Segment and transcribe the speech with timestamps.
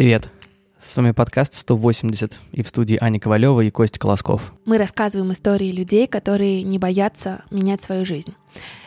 [0.00, 0.30] Привет!
[0.80, 4.54] С вами подкаст 180 и в студии Аня Ковалева и Костя Колосков.
[4.64, 8.34] Мы рассказываем истории людей, которые не боятся менять свою жизнь.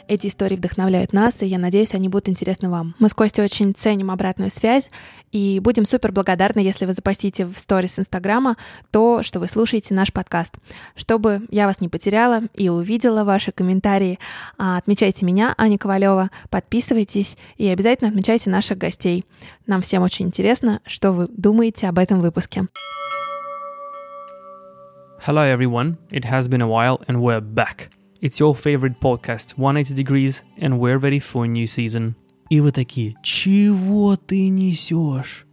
[0.08, 2.94] Эти истории вдохновляют нас, и я надеюсь, они будут интересны вам.
[3.00, 4.90] Мы с Костей очень ценим обратную связь
[5.32, 8.58] и будем супер благодарны, если вы запостите в сторис Инстаграма
[8.92, 10.56] то, что вы слушаете наш подкаст.
[10.96, 14.20] Чтобы я вас не потеряла и увидела ваши комментарии,
[14.58, 19.26] а, отмечайте меня, Аня Ковалева, подписывайтесь и обязательно отмечайте наших гостей.
[19.68, 22.64] Нам всем очень интересно, что вы думаете об этом выпуске.
[25.26, 27.90] Hello everyone, it has been a while and we're back.
[28.24, 32.14] It's your favorite podcast, 180 Degrees, and we're ready for a new season.
[32.50, 35.46] И вы такие, чего ты несешь?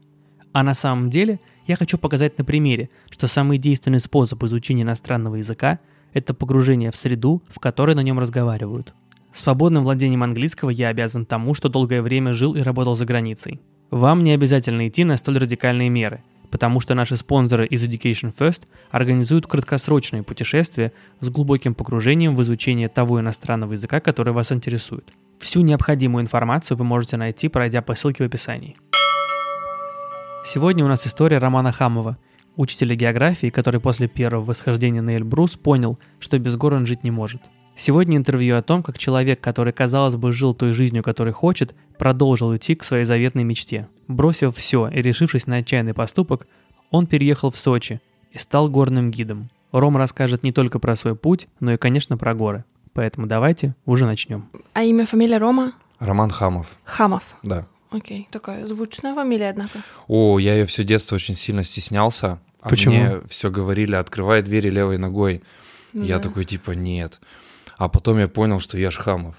[0.53, 5.35] А на самом деле я хочу показать на примере, что самый действенный способ изучения иностранного
[5.35, 5.81] языка–
[6.13, 8.95] это погружение в среду, в которой на нем разговаривают.
[9.33, 13.59] Свободным владением английского я обязан тому, что долгое время жил и работал за границей.
[13.91, 18.63] Вам не обязательно идти на столь радикальные меры– потому что наши спонсоры из Education First
[18.91, 25.13] организуют краткосрочные путешествия с глубоким погружением в изучение того иностранного языка, который вас интересует.
[25.39, 28.77] Всю необходимую информацию вы можете найти, пройдя по ссылке в описании.
[30.45, 32.19] Сегодня у нас история Романа Хамова,
[32.57, 37.11] учителя географии, который после первого восхождения на Эльбрус понял, что без гор он жить не
[37.11, 37.43] может–
[37.81, 42.55] Сегодня интервью о том, как человек, который, казалось бы, жил той жизнью, которой хочет, продолжил
[42.55, 43.89] идти к своей заветной мечте.
[44.07, 46.47] Бросив все и решившись на отчаянный поступок,
[46.91, 49.49] он переехал в Сочи и стал горным гидом.
[49.73, 52.65] Ром расскажет не только про свой путь, но и, конечно, про горы.
[52.93, 54.51] Поэтому давайте уже начнем.
[54.75, 55.73] А имя, фамилия Рома?
[56.01, 56.77] Роман Хамов.
[56.85, 57.35] Хамов.
[57.43, 57.67] Да.
[57.89, 59.79] Окей, такая звучная фамилия, однако.
[60.07, 62.41] О, я ее все детство очень сильно стеснялся.
[62.61, 62.95] А Почему?
[62.95, 65.43] мне все говорили, открывай двери левой ногой.
[65.95, 66.25] Ну я да.
[66.25, 67.19] такой, типа, нет.
[67.81, 69.37] А потом я понял, что я ж Хамов.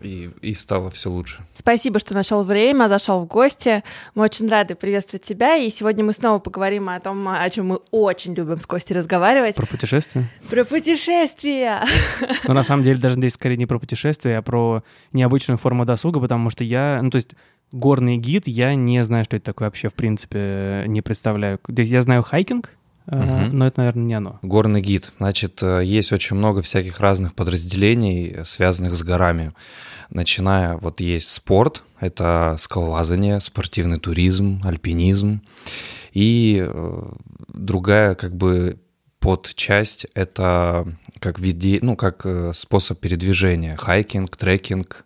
[0.00, 1.38] И, и стало все лучше.
[1.54, 3.84] Спасибо, что нашел время, зашел в гости.
[4.16, 5.56] Мы очень рады приветствовать тебя.
[5.56, 9.54] И сегодня мы снова поговорим о том, о чем мы очень любим с Костей разговаривать.
[9.54, 10.28] Про путешествия?
[10.50, 11.84] Про путешествия.
[12.48, 16.18] Но на самом деле даже здесь скорее не про путешествия, а про необычную форму досуга,
[16.18, 17.30] потому что я, ну то есть
[17.70, 21.60] горный гид, я не знаю, что это такое вообще, в принципе, не представляю.
[21.68, 22.70] Я знаю хайкинг,
[23.06, 23.58] Мгм.
[23.58, 24.38] но это, наверное, не оно.
[24.42, 25.12] Горный гид.
[25.18, 29.52] Значит, э, есть очень много всяких разных подразделений, э, связанных с горами.
[30.10, 35.42] Начиная, вот есть спорт, это скалолазание, спортивный туризм, альпинизм.
[36.12, 36.66] И
[37.48, 38.78] другая как бы
[39.18, 40.86] подчасть— это
[41.18, 43.76] как вид, де- ну, как способ передвижения.
[43.76, 45.04] Хайкинг, трекинг.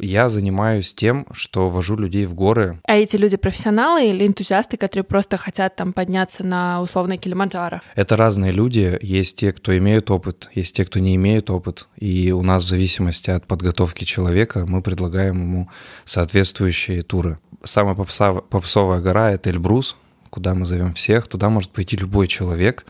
[0.00, 5.04] Я занимаюсь тем, что вожу людей в горы А эти люди профессионалы или энтузиасты, которые
[5.04, 7.80] просто хотят там подняться на условный Килиманджаро?
[7.94, 8.98] Это разные люди.
[9.02, 11.88] Есть те, кто имеют опыт, есть те, кто не имеют опыт.
[11.96, 15.68] И у нас в зависимости от подготовки человека мы предлагаем ему
[16.04, 17.38] соответствующие туры.
[17.62, 19.96] Самая попсовая гора— это Эльбрус,
[20.30, 21.26] куда мы зовем всех.
[21.26, 22.86] Туда может пойти любой человек,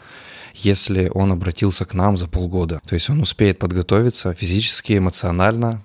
[0.55, 2.81] если он обратился к нам за полгода.
[2.87, 5.85] То есть он успеет подготовиться физически, эмоционально,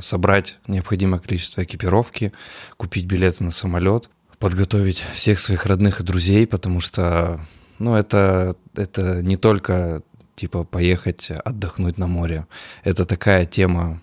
[0.00, 2.32] собрать необходимое количество экипировки,
[2.76, 4.08] купить билеты на самолет,
[4.38, 7.40] подготовить всех своих родных и друзей, потому что,
[7.78, 10.02] ну, это, это не только
[10.36, 12.46] типа поехать отдохнуть на море.
[12.84, 14.00] Это такая тема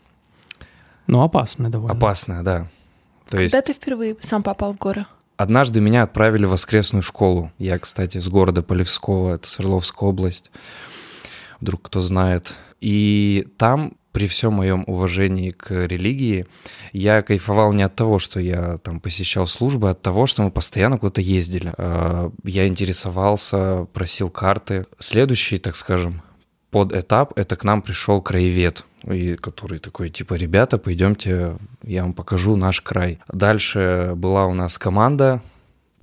[1.07, 1.95] Ну, опасно довольно.
[1.97, 2.67] опасная, да.
[3.29, 5.05] То есть Когда ты впервые сам попал в горы?
[5.37, 7.51] однажды меня отправили в воскресную школу.
[7.57, 10.51] Я, кстати, с города Полевского, это Свердловская область.
[11.61, 12.55] Вдруг кто знает.
[12.81, 16.45] И там при всем моем уважении к религии,
[16.93, 20.51] я кайфовал не от того, что я там посещал службы, а от того, что мы
[20.51, 21.73] постоянно куда-то ездили.
[21.77, 24.85] Э, Я интересовался, просил карты.
[24.99, 26.21] Следующий, так скажем,
[26.71, 32.13] под этап это к нам пришел краевед, и который такой, типа, ребята, пойдемте, я вам
[32.13, 33.19] покажу наш край.
[33.27, 35.41] Дальше была у нас команда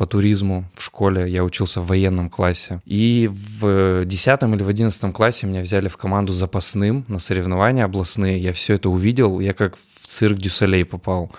[0.02, 2.80] по туризму в школе, я учился в военном классе.
[2.86, 8.36] И в 10 или в 11 классе меня взяли в команду запасным на соревнования областные.
[8.36, 11.30] Я все это увидел, я как в цирк Дюсалей попал.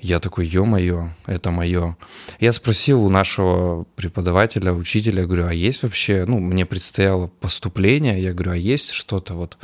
[0.00, 1.98] Я такой, ё-моё, это мое.
[2.40, 8.32] Я спросил у нашего преподавателя, учителя, говорю, а есть вообще, ну, мне предстояло поступление, я
[8.32, 9.58] говорю, а есть что-то вот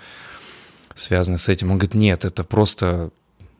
[0.95, 1.71] связанное с этим?
[1.71, 3.09] Он говорит, нет, это просто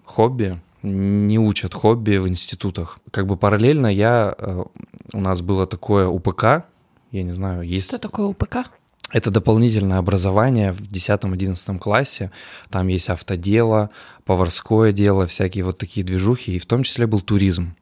[0.05, 2.99] хобби, не учат хобби в институтах.
[3.11, 4.65] Как бы параллельно я, э,
[5.13, 6.65] у нас было такое УПК,
[7.11, 7.89] я не знаю, есть...
[7.89, 8.71] Что такое УПК?
[9.13, 12.33] Это дополнительное образование в 10-11 классе.
[12.71, 13.91] Там есть автодело,
[14.25, 17.77] поварское дело, всякие вот такие движухи, и в том числе был туризм.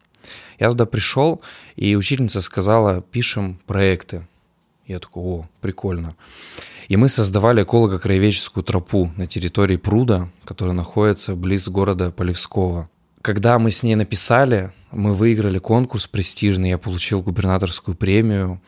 [0.59, 1.41] Я туда пришел,
[1.75, 4.27] и учительница сказала, пишем проекты.
[4.87, 6.15] Я такой, о, прикольно.
[6.89, 12.89] И мы создавали эколого-краеведческую тропу на территории пруда, которая находится близ города Полевского.
[13.23, 18.61] когда мы с ней написали, мы выиграли конкурс престижный, я получил губернаторскую премию,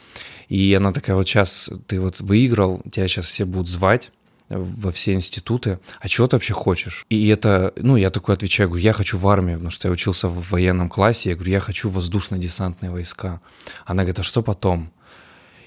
[0.48, 4.12] и она такая, вот сейчас ты вот выиграл, тебя сейчас все будут звать
[4.48, 7.04] во все институты, а чего ты вообще хочешь?
[7.08, 10.28] И это, ну, я такой отвечаю, говорю, я хочу в армию, потому что я учился
[10.28, 13.40] в военном классе, я говорю, я хочу воздушно-десантные войска.
[13.84, 14.92] Она говорит, а что потом?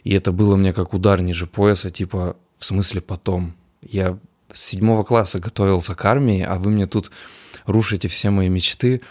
[0.08, 3.56] И это было мне как удар ниже пояса, типа, в смысле потом?
[3.82, 4.18] Я
[4.54, 7.12] с седьмого класса готовился к армии, а вы мне тут
[7.66, 9.02] рушите все мои мечты.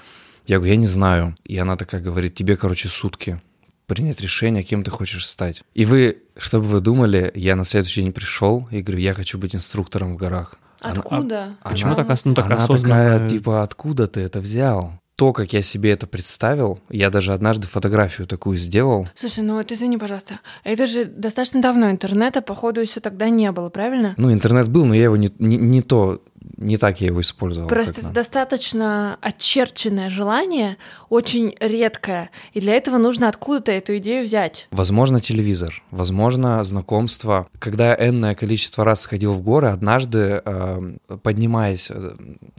[0.46, 1.36] Я говорю, я не знаю.
[1.44, 3.42] И она такая говорит, тебе, короче, сутки
[3.86, 5.64] принять решение, кем ты хочешь стать.
[5.74, 9.54] И вы, чтобы вы думали, я на следующий день пришел и говорю, я хочу быть
[9.54, 10.54] инструктором в горах.
[10.80, 11.42] Откуда?
[11.60, 14.98] Она, Почему так, ну, так она такая, типа, откуда ты это взял?
[15.16, 19.08] То, как я себе это представил, я даже однажды фотографию такую сделал.
[19.14, 23.70] Слушай, ну вот извини, пожалуйста, это же достаточно давно интернета, походу, еще тогда не было,
[23.70, 24.14] правильно?
[24.18, 26.22] Ну, интернет был, но я его не, не, не то
[26.56, 27.68] не так я его использовал.
[27.68, 30.76] Просто это достаточно очерченное желание,
[31.08, 34.68] очень редкое, и для этого нужно откуда-то эту идею взять.
[34.70, 37.48] Возможно, телевизор, возможно, знакомство.
[37.58, 42.14] Когда я энное количество раз сходил в горы, однажды, э, поднимаясь э,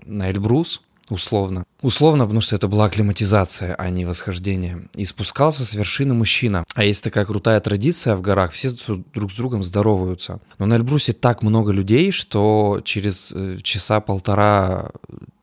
[0.06, 1.66] на Эльбрус, условно.
[1.82, 4.88] Условно, потому что это была акклиматизация, а не восхождение.
[4.94, 6.66] И спускался с вершины мужчина.
[6.74, 8.72] А есть такая крутая традиция в горах, все
[9.14, 10.40] друг с другом здороваются.
[10.60, 14.92] Но на Эльбрусе так много людей, что через э, часа полтора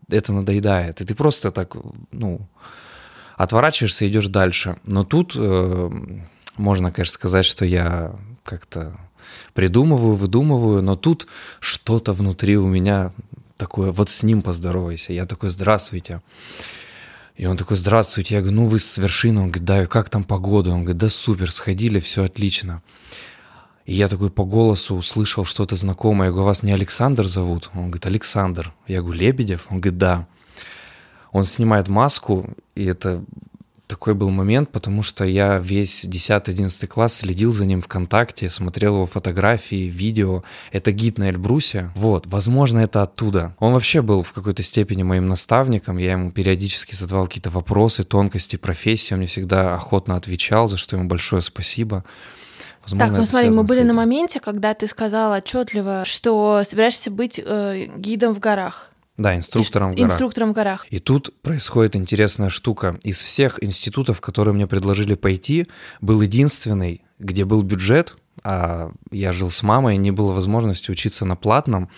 [0.08, 1.00] это надоедает.
[1.00, 1.76] И ты просто так,
[2.12, 2.46] ну,
[3.36, 4.76] отворачиваешься и идешь дальше.
[4.84, 5.90] Но тут э,
[6.56, 8.96] можно, конечно, сказать, что я как-то
[9.54, 11.26] придумываю, выдумываю, но тут
[11.60, 13.12] что-то внутри у меня
[13.56, 15.12] такое, вот с ним поздоровайся.
[15.12, 16.22] Я такой, здравствуйте.
[17.36, 18.36] И он такой, здравствуйте.
[18.36, 19.40] Я говорю, ну вы с вершины.
[19.40, 20.70] Он говорит, да, как там погода?
[20.70, 22.82] Он говорит, да супер, сходили, все отлично.
[23.86, 26.28] И я такой по голосу услышал что-то знакомое.
[26.28, 27.70] Я говорю, вас не Александр зовут?
[27.74, 28.72] Он говорит, Александр.
[28.86, 29.66] Я говорю, Лебедев?
[29.70, 30.26] Он говорит, да.
[31.32, 33.24] Он снимает маску, и это
[33.86, 39.06] такой был момент, потому что я весь 10-11 класс следил за ним ВКонтакте, смотрел его
[39.06, 40.42] фотографии, видео.
[40.72, 41.90] Это гид на Эльбрусе.
[41.94, 43.54] Вот, возможно, это оттуда.
[43.58, 45.98] Он вообще был в какой-то степени моим наставником.
[45.98, 49.14] Я ему периодически задавал какие-то вопросы, тонкости профессии.
[49.14, 52.04] Он мне всегда охотно отвечал, за что ему большое спасибо.
[52.82, 57.40] Возможно, так, ну смотри, мы были на моменте, когда ты сказала отчетливо, что собираешься быть
[57.42, 58.90] э, гидом в горах.
[59.16, 60.10] Да, инструктором в горах.
[60.10, 60.86] Инструктором в горах.
[60.90, 62.98] И тут происходит интересная штука.
[63.04, 65.66] Из всех институтов, которые мне предложили пойти,
[66.00, 71.36] был единственный, где был бюджет, а я жил с мамой, не было возможности учиться на
[71.36, 71.90] платном.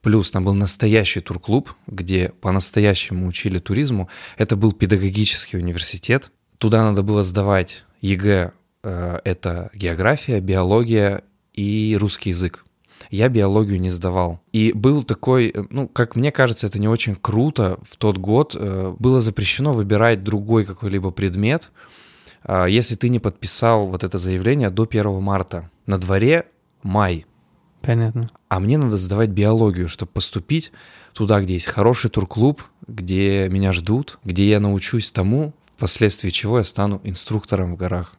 [0.00, 4.08] Плюс там был настоящий турклуб, где по-настоящему учили туризму.
[4.36, 6.32] Это был педагогический университет.
[6.58, 8.52] Туда надо было сдавать ЕГЭ,
[8.82, 11.22] э, это география, биология
[11.54, 12.65] и русский язык
[13.10, 14.40] я биологию не сдавал.
[14.52, 17.78] И был такой, ну, как мне кажется, это не очень круто.
[17.88, 21.70] В тот год э, было запрещено выбирать другой какой-либо предмет,
[22.44, 25.70] э, если ты не подписал вот это заявление до 1 марта.
[25.86, 26.46] На дворе
[26.82, 27.26] май.
[27.82, 28.28] Понятно.
[28.48, 30.72] А мне надо сдавать биологию, чтобы поступить
[31.12, 36.64] туда, где есть хороший турклуб, где меня ждут, где я научусь тому, впоследствии чего я
[36.64, 38.14] стану инструктором в горах.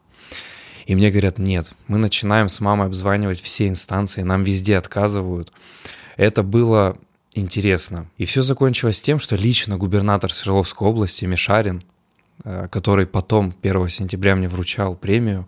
[0.88, 5.52] И мне говорят, нет, мы начинаем с мамой обзванивать все инстанции, нам везде отказывают.
[6.16, 6.96] Это было
[7.34, 8.06] интересно.
[8.16, 11.82] И все закончилось тем, что лично губернатор Свердловской области Мишарин,
[12.42, 15.46] э, который потом 1 сентября мне вручал премию,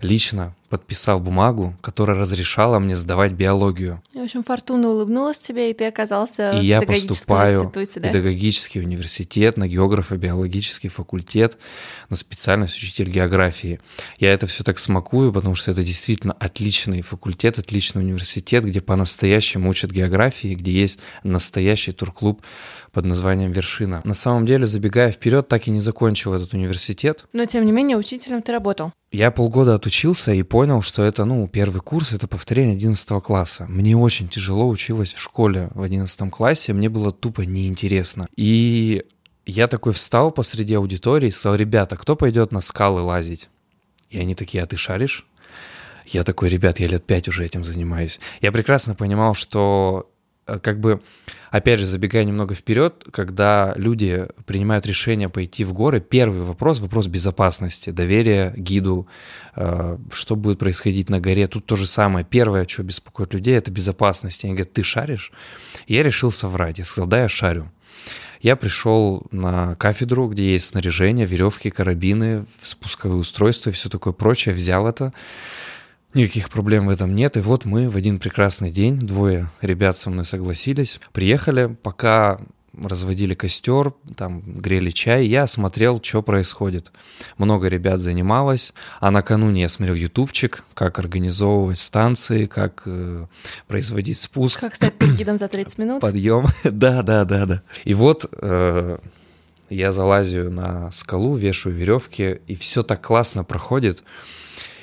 [0.00, 4.00] лично подписал бумагу, которая разрешала мне сдавать биологию.
[4.14, 8.08] В общем, фортуна улыбнулась тебе, и ты оказался и в я поступаю институте, да?
[8.08, 11.58] в педагогический университет, на географо-биологический факультет,
[12.08, 13.80] на специальность учитель географии.
[14.20, 19.70] Я это все так смакую, потому что это действительно отличный факультет, отличный университет, где по-настоящему
[19.70, 22.42] учат географии, где есть настоящий турклуб
[22.92, 24.00] под названием «Вершина».
[24.04, 27.26] На самом деле, забегая вперед, так и не закончил этот университет.
[27.32, 28.92] Но, тем не менее, учителем ты работал.
[29.12, 33.66] Я полгода отучился и понял, что это, ну, первый курс, это повторение 11 класса.
[33.68, 38.26] Мне очень тяжело училось в школе в 11 классе, мне было тупо неинтересно.
[38.36, 39.04] И
[39.46, 43.48] я такой встал посреди аудитории и сказал, ребята, кто пойдет на скалы лазить?
[44.10, 45.26] И они такие, а ты шаришь?
[46.06, 48.20] Я такой, ребят, я лет пять уже этим занимаюсь.
[48.40, 50.10] Я прекрасно понимал, что
[50.58, 51.00] как бы,
[51.50, 57.06] опять же, забегая немного вперед, когда люди принимают решение пойти в горы, первый вопрос, вопрос
[57.06, 59.06] безопасности, доверия гиду,
[59.56, 61.46] э, что будет происходить на горе.
[61.46, 62.26] Тут то же самое.
[62.28, 64.44] Первое, что беспокоит людей, это безопасность.
[64.44, 65.32] Они говорят, ты шаришь?
[65.86, 66.78] Я решил соврать.
[66.78, 67.70] Я сказал, да, я шарю.
[68.40, 74.54] Я пришел на кафедру, где есть снаряжение, веревки, карабины, спусковые устройства и все такое прочее,
[74.54, 75.12] взял это,
[76.14, 77.36] Никаких проблем в этом нет.
[77.36, 81.76] И вот мы в один прекрасный день, двое ребят со мной согласились, приехали.
[81.82, 82.40] Пока
[82.82, 86.92] разводили костер, там грели чай, я смотрел, что происходит.
[87.36, 93.26] Много ребят занималось, а накануне я смотрел ютубчик, как организовывать станции, как э,
[93.66, 94.60] производить спуск.
[94.60, 96.00] Как стать гидом за 30 минут?
[96.00, 96.46] Подъем.
[96.64, 97.62] да, да, да, да.
[97.84, 98.98] И вот э,
[99.68, 104.02] я залазю на скалу, вешаю веревки, и все так классно проходит.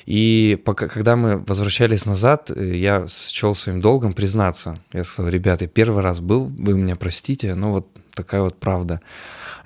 [0.08, 4.74] И пока, когда мы возвращались назад, э, я счел своим долгом признаться.
[4.90, 9.02] Я сказал, ребята, первый раз был, вы меня простите, но вот такая вот правда.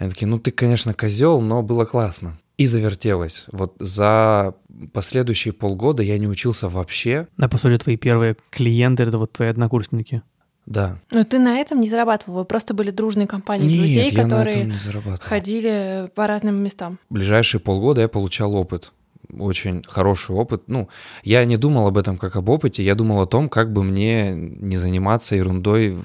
[0.00, 2.40] Они такие, ну ты, конечно, козел, но было классно.
[2.58, 3.44] И завертелось.
[3.52, 4.54] Вот за
[4.92, 7.28] последующие полгода я не учился вообще.
[7.36, 10.22] Да, по сути, твои первые клиенты— это вот твои однокурсники.
[10.66, 10.98] Да.
[11.12, 14.42] Но ты на этом не зарабатывал, вы просто были дружной компанией Нет, друзей, я на
[14.42, 16.98] этом которые ходили по разным местам.
[17.10, 18.90] ближайшие полгода я получал опыт.
[19.38, 20.64] Очень хороший опыт.
[20.66, 20.88] Ну,
[21.22, 24.32] я не думал об этом как об опыте, я думал о том, как бы мне
[24.34, 25.96] не заниматься ерундой.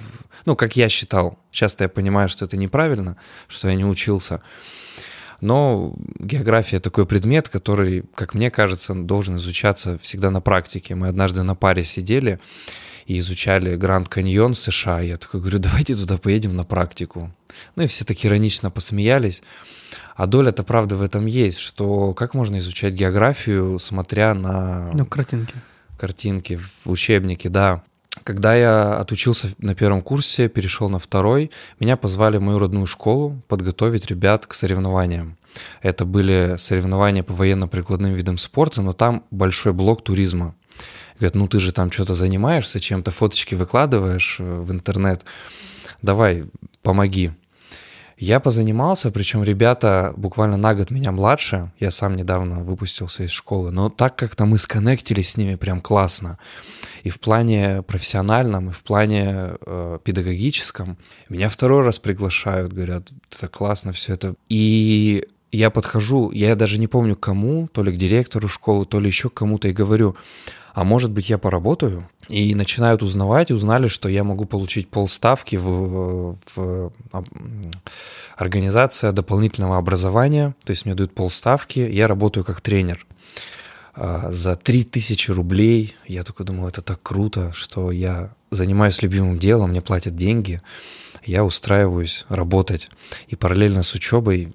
[0.45, 1.37] Ну, как я считал.
[1.51, 3.17] Часто я понимаю, что это неправильно,
[3.47, 4.41] что я не учился.
[5.41, 10.95] Но география такой предмет, который, как мне кажется, должен изучаться всегда на практике.
[10.95, 12.39] Мы однажды на паре сидели
[13.07, 14.99] и изучали Гранд Каньон в США.
[14.99, 17.31] Я такой говорю, давайте туда поедем на практику.
[17.75, 19.41] Ну и все так иронично посмеялись.
[20.15, 25.55] А доля-то правда в этом есть, что как можно изучать географию, смотря на Ну, картинки.
[25.97, 27.83] картинки в учебнике, да.
[28.23, 33.41] Когда я отучился на первом курсе, перешел на второй, меня позвали в мою родную школу
[33.47, 35.37] подготовить ребят к соревнованиям.
[35.81, 40.55] Это были соревнования по военно-прикладным видам спорта, но там большой блок туризма.
[41.19, 45.23] Говорят, ну ты же там что-то занимаешься, чем-то фоточки выкладываешь э, в интернет,
[46.01, 46.45] давай,
[46.83, 47.31] помоги.
[48.19, 53.69] Я позанимался, причем ребята буквально на год меня младше, я сам недавно выпустился из школы,
[53.69, 56.39] но так как-то мы сконнектились с ними прям классно.
[57.03, 60.97] И в плане профессиональном, и в плане э, педагогическом.
[61.29, 64.33] Меня второй раз приглашают, говорят, это классно все это.
[64.49, 69.07] И я подхожу, я даже не помню кому, то ли к директору школы, то ли
[69.07, 70.15] еще кому-то, и говорю,
[70.73, 72.07] а может быть я поработаю?
[72.29, 76.91] И начинают узнавать, узнали, что я могу получить полставки в, в
[78.35, 83.07] организация дополнительного образования, то есть мне дают полставки, я работаю как тренер
[83.95, 85.95] а, за 3000 рублей.
[86.05, 90.61] Я только думал, это так круто, что я занимаюсь любимым делом, мне платят деньги,
[91.25, 92.89] я устраиваюсь работать.
[93.29, 94.53] И параллельно с учебой,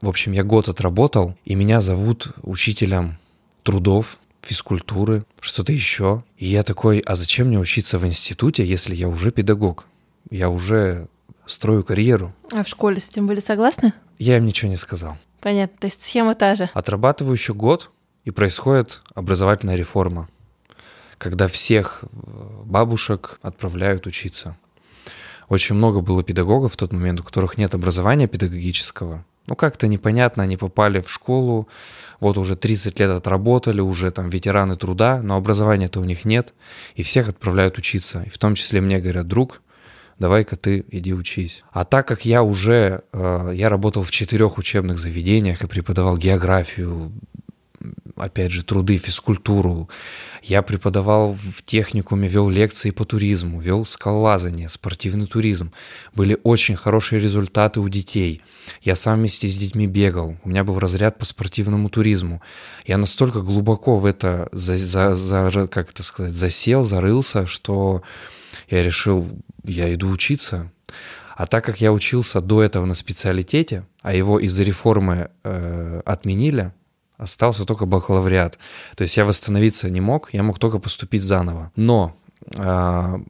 [0.00, 3.18] в общем, я год отработал, и меня зовут учителем
[3.62, 6.24] трудов, физкультуры, что-то еще.
[6.38, 9.86] И я такой, а зачем мне учиться в институте, если я уже педагог?
[10.30, 11.08] Я уже
[11.46, 12.32] строю карьеру.
[12.52, 13.92] А в школе с этим были согласны?
[14.18, 15.16] Я им ничего не сказал.
[15.40, 16.70] Понятно, то есть схема та же.
[16.74, 17.90] Отрабатываю еще год,
[18.24, 20.28] и происходит образовательная реформа,
[21.18, 22.06] когда всех э,
[22.64, 24.56] бабушек отправляют учиться.
[25.48, 29.24] Очень много было педагогов в тот момент, у которых нет образования педагогического.
[29.50, 31.66] Ну, как-то непонятно, они попали в школу,
[32.20, 36.54] вот уже 30 лет отработали, уже там ветераны труда, но образования-то у них нет,
[36.94, 38.22] и всех отправляют учиться.
[38.22, 39.60] И в том числе мне говорят, друг,
[40.20, 41.64] давай-ка ты иди учись.
[41.72, 47.10] А так как я уже, э, я работал в четырех учебных заведениях и преподавал географию,
[48.16, 49.88] опять же, труды, физкультуру.
[50.42, 55.72] Я преподавал в техникуме, вел лекции по туризму, вел скалолазание, спортивный туризм.
[56.14, 58.42] Были очень хорошие результаты у детей.
[58.82, 60.36] Я сам вместе с детьми бегал.
[60.44, 62.42] У меня был разряд по спортивному туризму.
[62.86, 68.02] Я настолько глубоко в это, за, за, за- как это сказать, засел, зарылся, что
[68.68, 69.28] я решил,
[69.64, 70.70] я иду учиться.
[71.36, 76.72] А так как я учился до этого на специалитете, а его из-за реформы э, отменили,
[77.20, 78.58] остался только бакалавриат.
[78.96, 81.70] То есть я восстановиться не мог, я мог только поступить заново.
[81.76, 82.16] Но
[82.56, 83.20] а,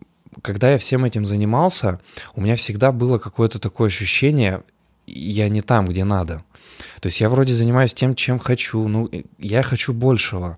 [0.42, 2.00] когда я всем этим занимался,
[2.34, 4.62] у меня всегда было какое-то такое ощущение,
[5.06, 6.44] я не там, где надо.
[7.00, 10.56] То есть я вроде занимаюсь тем, чем хочу, ну, я хочу большего.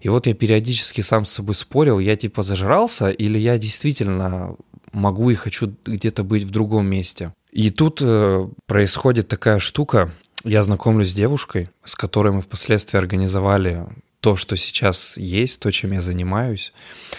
[0.00, 4.56] И вот я периодически сам с собой спорил, я типа зажрался или я действительно
[4.92, 7.32] могу и хочу где-то быть в другом месте.
[7.52, 10.12] И тут э, происходит такая штука,
[10.44, 13.86] я знакомлюсь с девушкой, с которой мы впоследствии организовали
[14.20, 16.72] то, что сейчас есть, то, чем я занимаюсь,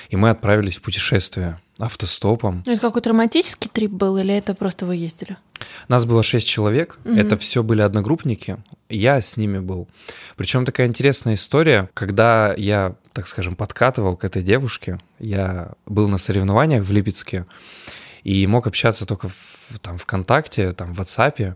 [0.10, 2.63] и мы отправились в путешествие автостопом.
[2.65, 5.38] Ну, Это какой-то романтический трип был или это просто вы ездили?
[5.88, 7.17] Нас было шесть человек, Мгм.
[7.17, 8.58] это все были одногруппники,
[8.89, 9.88] я с ними был.
[10.36, 16.17] Причем такая интересная история, когда я, так скажем, подкатывал к этой девушке, я был на
[16.17, 17.46] соревнованиях в Липецке
[18.24, 21.56] и мог общаться только в, там ВКонтакте, там в WhatsApp,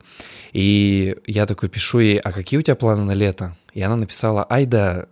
[0.53, 3.55] и я такой пишу ей, а какие у тебя планы на лето?
[3.73, 5.05] И она написала, ай да,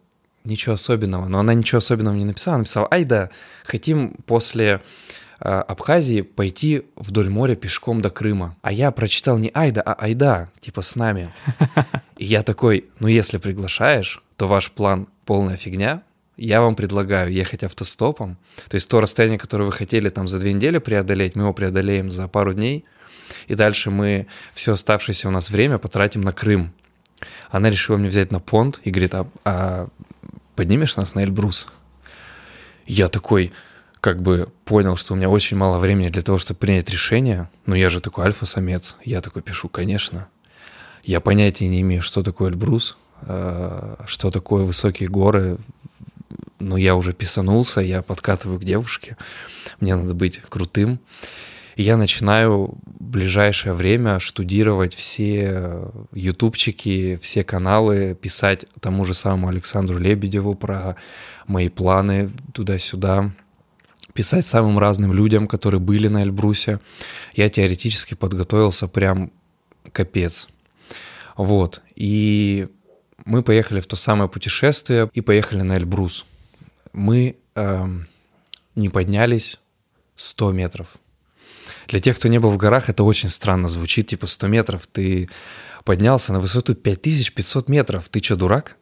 [0.43, 3.29] ничего особенного, но она ничего особенного не написала, она написала, ай да,
[3.63, 4.81] хотим после
[5.39, 8.55] а, Абхазии пойти вдоль моря пешком до Крыма.
[8.61, 11.33] А я прочитал не Айда, а Айда, типа с нами.
[12.17, 16.03] И я такой, ну если приглашаешь, то ваш план полная фигня,
[16.37, 18.37] я вам предлагаю ехать автостопом.
[18.69, 22.11] То есть то расстояние, которое вы хотели там за две недели преодолеть, мы его преодолеем
[22.11, 22.85] за пару дней.
[23.47, 26.73] И дальше мы все оставшееся у нас время потратим на Крым.
[27.49, 29.87] Она решила мне взять на понт и говорит, а, а
[30.55, 31.67] поднимешь нас на Эльбрус?
[32.85, 33.51] Я такой,
[33.99, 37.49] как бы понял, что у меня очень мало времени для того, чтобы принять решение.
[37.65, 38.95] Но я же такой альфа-самец.
[39.03, 40.27] Я такой пишу, конечно.
[41.03, 45.57] Я понятия не имею, что такое Эльбрус, э, что такое высокие горы.
[46.59, 49.17] Но я уже писанулся, я подкатываю к девушке.
[49.79, 50.99] Мне надо быть крутым.
[51.75, 59.49] И я начинаю в ближайшее время штудировать все ютубчики, все каналы, писать тому же самому
[59.49, 60.95] Александру Лебедеву про
[61.45, 63.31] мои планы туда-сюда,
[64.13, 66.79] писать самым разным людям, которые были на Эльбрусе.
[67.35, 69.31] Я теоретически подготовился прям
[69.91, 70.47] капец.
[71.35, 71.83] Вот.
[71.95, 72.67] И
[73.27, 76.25] мы поехали в то самое путешествие и поехали на Эльбрус.
[76.93, 77.87] Мы э,
[78.75, 79.59] не поднялись
[80.15, 80.87] 100 метров.
[81.87, 85.29] Для тех, кто не был в горах, это очень странно звучит, типа 100 метров, ты
[85.83, 88.77] поднялся на высоту 5500 метров, ты что, дурак?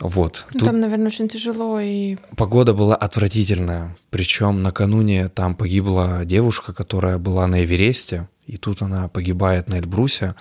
[0.00, 0.44] Вот.
[0.52, 0.68] Ну, Тут...
[0.68, 2.16] Там, наверное, очень тяжело и...
[2.36, 9.08] Погода была отвратительная, причем накануне там погибла девушка, которая была на Эвересте, и тут она
[9.08, 10.34] погибает на Эльбрусе.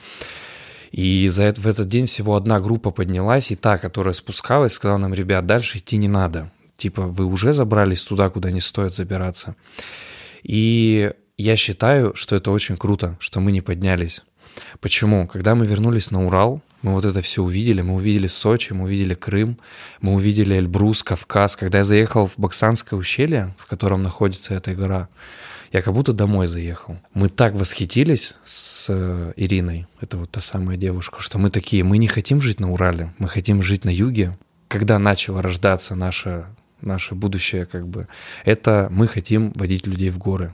[0.91, 4.97] И за это, в этот день всего одна группа поднялась, и та, которая спускалась, сказала
[4.97, 6.51] нам, ребят, дальше идти не надо.
[6.77, 9.55] Типа, вы уже забрались туда, куда не стоит забираться.
[10.43, 14.23] И я считаю, что это очень круто, что мы не поднялись.
[14.79, 15.27] Почему?
[15.27, 19.15] Когда мы вернулись на Урал, мы вот это все увидели, мы увидели Сочи, мы увидели
[19.15, 19.57] Крым,
[20.01, 21.55] мы увидели Эльбрус, Кавказ.
[21.55, 25.09] Когда я заехал в Баксанское ущелье, в котором находится эта гора,
[25.71, 26.97] я как будто домой заехал.
[27.13, 31.97] Мы так восхитились с э, Ириной, это вот та самая девушка, что мы такие, мы
[31.97, 34.33] не хотим жить на Урале, мы хотим жить на юге.
[34.67, 36.45] Когда начало рождаться наше,
[36.81, 38.07] наше будущее, как бы,
[38.43, 40.53] это мы хотим водить людей в горы.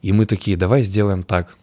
[0.00, 1.56] И мы такие, давай сделаем так.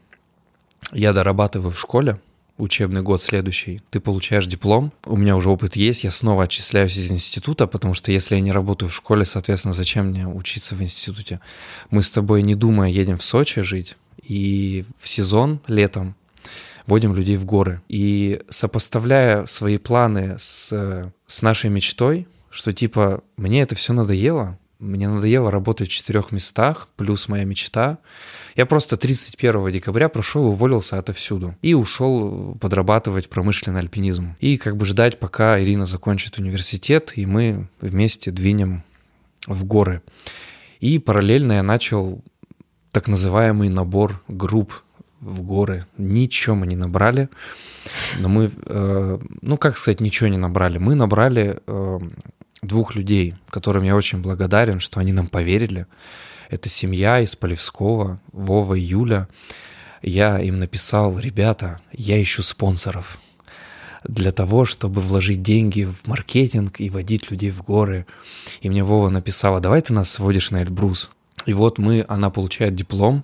[0.92, 2.20] Я дорабатываю в школе,
[2.60, 7.12] учебный год следующий, ты получаешь диплом, у меня уже опыт есть, я снова отчисляюсь из
[7.12, 11.40] института, потому что если я не работаю в школе, соответственно, зачем мне учиться в институте?
[11.90, 16.16] Мы с тобой, не думая, едем в Сочи жить, и в сезон летом
[16.86, 17.82] водим людей в горы.
[17.88, 25.10] И сопоставляя свои планы с, с нашей мечтой, что типа мне это все надоело, мне
[25.10, 27.98] надоело работать в четырех местах, плюс моя мечта.
[28.56, 34.36] Я просто 31 декабря прошел, уволился отовсюду и ушел подрабатывать промышленный альпинизм.
[34.40, 38.84] И как бы ждать, пока Ирина закончит университет, и мы вместе двинем
[39.48, 40.02] в горы.
[40.80, 42.24] И параллельно я начал
[42.92, 44.74] так называемый набор групп
[45.20, 45.86] в горы.
[45.98, 47.30] Ничего мы не набрали,
[48.18, 50.78] но мы, э, ну как сказать, ничего не набрали.
[50.78, 52.00] Мы набрали э,
[52.62, 55.86] двух людей, которым я очень благодарен, что они нам поверили.
[56.50, 59.28] Это семья из Полевского, Вова и Юля.
[60.02, 63.20] Я им написал, ребята, я ищу спонсоров
[64.04, 68.06] для того, чтобы вложить деньги в маркетинг и водить людей в горы.
[68.62, 71.10] И мне Вова написала, давай ты нас сводишь на Эльбрус.
[71.46, 73.24] И вот мы, она получает диплом,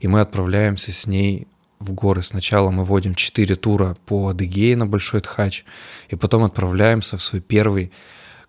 [0.00, 1.46] и мы отправляемся с ней
[1.78, 2.22] в горы.
[2.22, 5.64] Сначала мы водим 4 тура по Адыгее на Большой Тхач,
[6.08, 7.92] и потом отправляемся в свой первый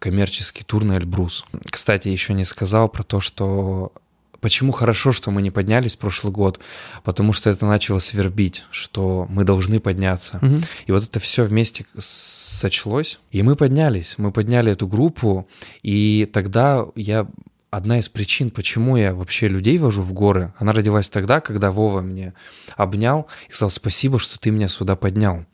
[0.05, 1.45] коммерческий тур на Эльбрус.
[1.67, 3.91] Кстати, еще не сказал про то, что
[4.39, 6.59] Почему хорошо, что мы не поднялись прошлый год?
[7.03, 10.37] Потому что это начало свербить, что мы должны подняться.
[10.39, 10.55] Угу.
[10.85, 14.19] И вот это все вместе сочлось, и мы поднялись.
[14.19, 15.47] Мы подняли эту группу,
[15.81, 17.25] и тогда я
[17.71, 22.01] одна из причин, почему я вообще людей вожу в горы, она родилась тогда, когда Вова
[22.01, 22.35] мне
[22.77, 25.45] обнял и сказал спасибо, что ты меня сюда поднял.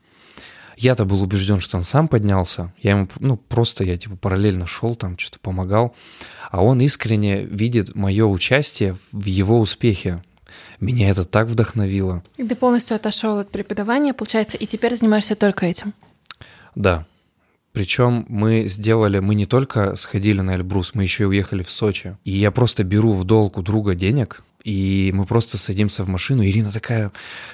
[0.81, 2.73] Я-то был убежден, что он сам поднялся.
[2.79, 5.95] Я ему, ну, просто я типа параллельно шел там, что-то помогал.
[6.49, 10.23] А он искренне видит мое участие в его успехе.
[10.79, 12.23] Меня это так вдохновило.
[12.37, 15.93] И ты полностью отошел от преподавания, получается, и теперь занимаешься только этим.
[16.73, 17.05] Да.
[17.73, 22.17] Причем мы сделали, мы не только сходили на Эльбрус, мы еще и уехали в Сочи.
[22.25, 26.45] И я просто беру в долг у друга денег, и мы просто садимся в машину.
[26.45, 27.11] Ирина такая,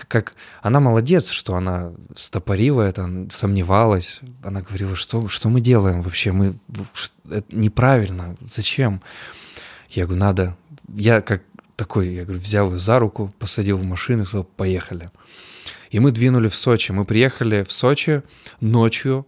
[0.08, 0.34] как...
[0.62, 4.22] Она молодец, что она стопорила это, сомневалась.
[4.44, 6.32] Она говорила, что, что мы делаем вообще?
[6.32, 6.56] Мы...
[7.30, 8.36] Это неправильно.
[8.42, 9.02] Зачем?
[9.90, 10.58] Я говорю, надо...
[10.96, 11.44] Я как
[11.76, 15.10] такой, я говорю, взял ее за руку, посадил в машину и сказал, поехали.
[15.92, 16.92] И мы двинули в Сочи.
[16.92, 18.24] Мы приехали в Сочи
[18.60, 19.28] ночью,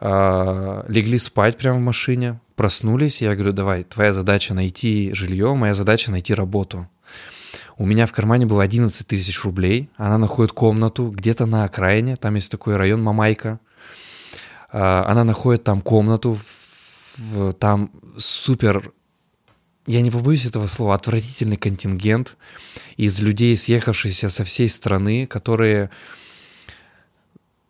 [0.00, 5.74] э, легли спать прямо в машине, проснулись, я говорю, давай, твоя задача найти жилье, моя
[5.74, 6.88] задача найти работу.
[7.78, 9.90] У меня в кармане было 11 тысяч рублей.
[9.96, 12.16] Она находит комнату где-то на окраине.
[12.16, 13.60] Там есть такой район Мамайка.
[14.70, 16.38] А, она находит там комнату.
[17.58, 18.92] Там супер
[19.86, 22.36] я не побоюсь этого слова, отвратительный контингент
[22.96, 25.90] из людей, съехавшихся со всей страны, которые,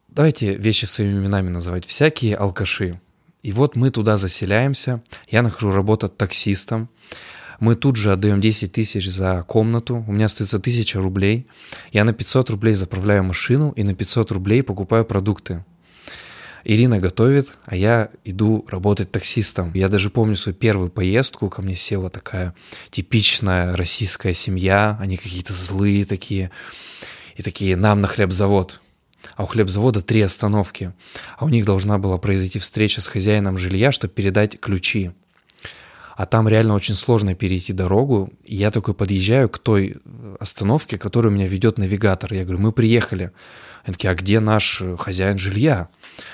[0.09, 2.99] давайте вещи своими именами называть, всякие алкаши.
[3.43, 6.89] И вот мы туда заселяемся, я нахожу работу таксистом,
[7.61, 11.47] мы тут же отдаем 10 тысяч за комнату, у меня остается 1000 рублей,
[11.93, 15.65] я на 500 рублей заправляю машину и на 500 рублей покупаю продукты.
[16.65, 19.71] Ирина готовит, а я иду работать таксистом.
[19.73, 22.55] Я даже помню свою первую поездку, ко мне села такая
[22.91, 26.51] типичная российская семья, они какие-то злые такие,
[27.37, 28.81] и такие, нам на хлебзавод.
[29.37, 30.93] А у хлебзавода три остановки,
[31.39, 35.13] а у них должна была произойти встреча с хозяином жилья, чтобы передать ключи
[36.17, 38.33] а там реально очень сложно перейти дорогу.
[38.45, 39.97] Я такой подъезжаю к той
[40.41, 42.33] остановке, которую меня ведет навигатор.
[42.33, 43.33] Я говорю, мы приехали.
[43.85, 45.89] Они такие, а где наш э, хозяин жилья?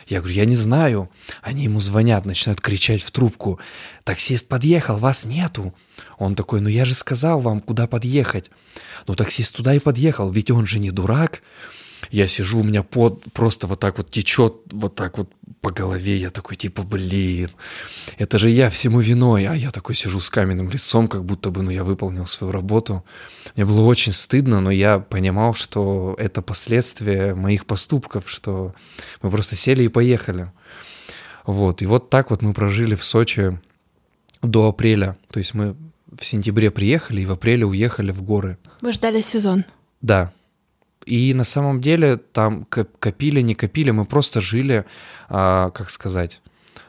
[0.07, 1.11] Я говорю, я не знаю.
[1.42, 3.59] Они ему звонят, начинают кричать в трубку.
[4.05, 5.75] Таксист подъехал, вас нету.
[6.16, 8.51] Он такой, ну я же сказал вам, куда подъехать.
[9.09, 11.42] Ну таксист туда и подъехал, ведь он же не дурак.
[12.11, 16.17] Я сижу, у меня под просто вот так вот течет, вот так вот по голове.
[16.17, 17.51] Я такой, типа, блин,
[18.19, 19.47] это же я всему виной.
[19.47, 23.05] А я такой сижу с каменным лицом, как будто бы, ну, я выполнил свою работу.
[23.55, 28.75] Мне было очень стыдно, но я понимал, что это последствия моих поступков, что
[29.23, 30.51] мы просто сели и поехали.
[31.47, 33.59] Вот, и вот так вот мы прожили в Сочи
[34.43, 35.17] до апреля.
[35.31, 35.77] То есть мы
[36.17, 38.59] в сентябре приехали и в апреле уехали в горы.
[38.81, 39.65] Вы ждали сезон?
[40.01, 40.33] Да,
[41.07, 44.85] и на самом деле там копили, не копили, мы просто жили,
[45.29, 46.41] а, как сказать,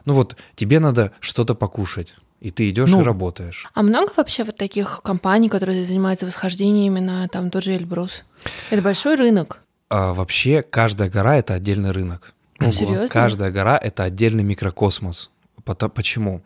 [0.06, 3.70] ну вот тебе надо что-то покушать, и ты идешь ну, и работаешь.
[3.74, 8.26] А много вообще вот таких компаний, которые занимаются восхождениями на там тот же Эльбрус?
[8.70, 9.60] Это большой рынок?
[9.90, 12.34] А, вообще каждая гора это отдельный рынок.
[12.60, 12.72] Ого.
[12.72, 13.08] Серьезно?
[13.08, 15.30] Каждая гора это отдельный микрокосмос.
[15.64, 16.42] Почему?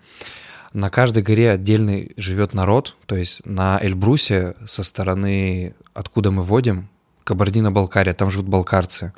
[0.74, 6.90] На каждой горе отдельный живет народ, то есть на Эльбрусе со стороны, откуда мы водим,
[7.28, 9.12] Кабардино-Балкария, там живут балкарцы.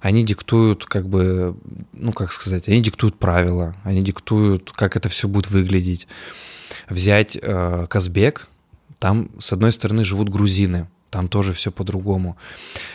[0.00, 1.56] Они диктуют, как бы,
[1.92, 6.06] ну, как сказать, они диктуют правила, они диктуют, как это все будет выглядеть.
[6.88, 8.48] Взять э, Казбек,
[9.00, 12.36] там, с одной стороны, живут грузины, там тоже все по-другому.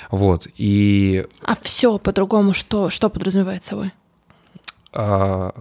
[0.09, 1.27] Вот, и...
[1.43, 3.91] А все по-другому, что, что подразумевает собой?
[4.93, 5.53] А,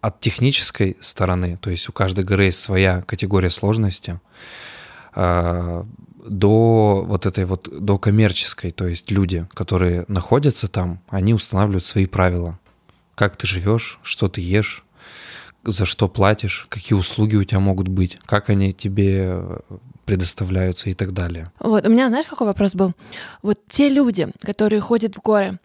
[0.00, 4.20] от технической стороны, то есть у каждой горы есть своя категория сложности,
[5.14, 5.84] а,
[6.24, 12.06] до вот этой вот, до коммерческой, то есть люди, которые находятся там, они устанавливают свои
[12.06, 12.58] правила.
[13.14, 14.84] Как ты живешь, что ты ешь,
[15.64, 19.40] за что платишь, какие услуги у тебя могут быть, как они тебе
[20.04, 21.50] предоставляются и так далее.
[21.60, 22.92] Вот, у меня, знаешь, какой вопрос был?
[23.42, 25.58] Вот те люди, которые ходят в горы,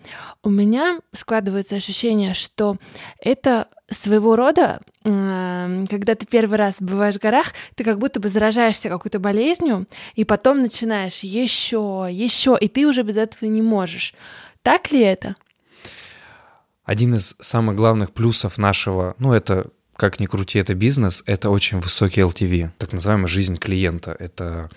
[0.43, 2.77] у меня складывается ощущение, что
[3.19, 4.79] это своего рода,
[5.89, 10.23] когда ты первый раз бываешь в горах, ты как будто бы заражаешься какой-то болезнью, и
[10.23, 14.13] потом начинаешь еще, еще, и ты уже без этого не можешь.
[14.61, 15.35] Так ли это?
[16.85, 21.79] Один из самых главных плюсов нашего, ну это как ни крути, это бизнес, это очень
[21.79, 24.15] высокий LTV, так называемая жизнь клиента.
[24.17, 24.69] Это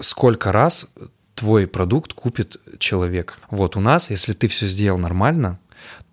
[0.00, 0.88] сколько раз
[1.36, 3.38] твой продукт купит человек.
[3.50, 5.60] Вот у нас, если ты все сделал нормально,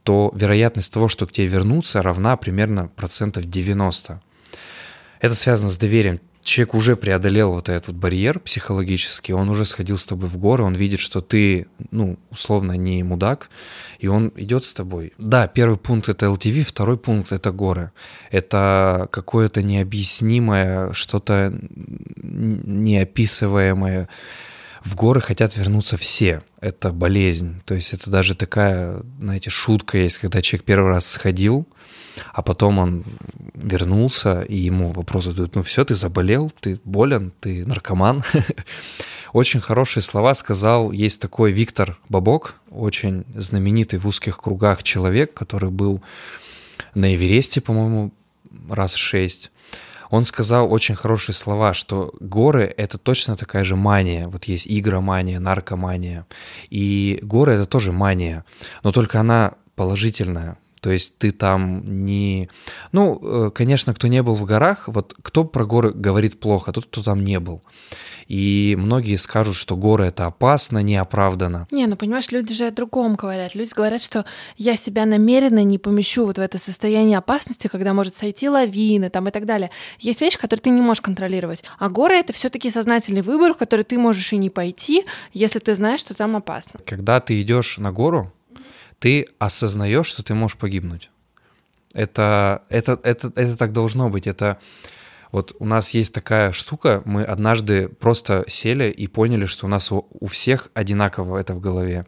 [0.04, 4.22] то вероятность того, что к тебе вернутся, равна примерно процентов 90.
[5.20, 9.98] Это связано с доверием человек уже преодолел вот этот вот барьер психологический, он уже сходил
[9.98, 13.50] с тобой в горы, он видит, что ты, ну, условно, не мудак,
[14.00, 15.13] и он идет с тобой.
[15.18, 17.92] Да, первый пункт это LTV, второй пункт это горы.
[18.32, 21.54] Это какое-то необъяснимое, что-то
[22.22, 24.10] неописываемое.
[24.84, 26.41] В горы хотят вернуться все.
[26.60, 27.62] Это болезнь.
[27.65, 31.67] То есть это даже такая, знаете, шутка есть, когда человек первый раз сходил,
[32.34, 33.06] а потом он
[33.54, 38.24] вернулся, и ему вопрос задают, ну все, ты заболел, ты болен, ты наркоман.
[39.34, 45.72] Очень хорошие слова сказал, есть такой Виктор Бабок, очень знаменитый в узких кругах человек, который
[45.72, 46.04] был
[46.93, 48.12] на Эвересте, по-моему,
[48.69, 49.50] раз шесть.
[50.13, 54.28] Он сказал очень хорошие слова, что горы— это точно такая же мания.
[54.28, 56.28] Вот есть игромания, наркомания.
[56.69, 58.45] И горы— это тоже мания,
[58.84, 60.60] но только она положительная.
[60.82, 62.47] То есть ты там не...
[62.91, 66.86] Ну, э, конечно, кто не был в горах, вот кто про горы говорит плохо, тот,
[66.86, 67.63] кто там не был.
[68.28, 71.68] И многие скажут, что горы это опасно, неоправданно.
[71.72, 73.56] Не, ну понимаешь, люди же о другом говорят.
[73.56, 74.26] Люди говорят, что
[74.58, 79.28] я себя намеренно не помещу вот в это состояние опасности, когда может сойти лавина там
[79.28, 79.72] и так далее.
[80.00, 81.64] Есть вещи, которые ты не можешь контролировать.
[81.80, 85.76] А горы это все-таки сознательный выбор, в который ты можешь и не пойти, если ты
[85.76, 86.80] знаешь, что там опасно.
[86.86, 88.32] Когда ты идешь на гору,
[89.00, 91.10] ты осознаешь, что ты можешь погибнуть.
[91.94, 94.28] Это, это, это, это так должно быть.
[94.28, 94.60] Это
[95.34, 99.91] вот у нас есть такая штука, мы однажды просто сели и поняли, что у нас
[99.91, 102.06] у, у всех одинаково это в голове.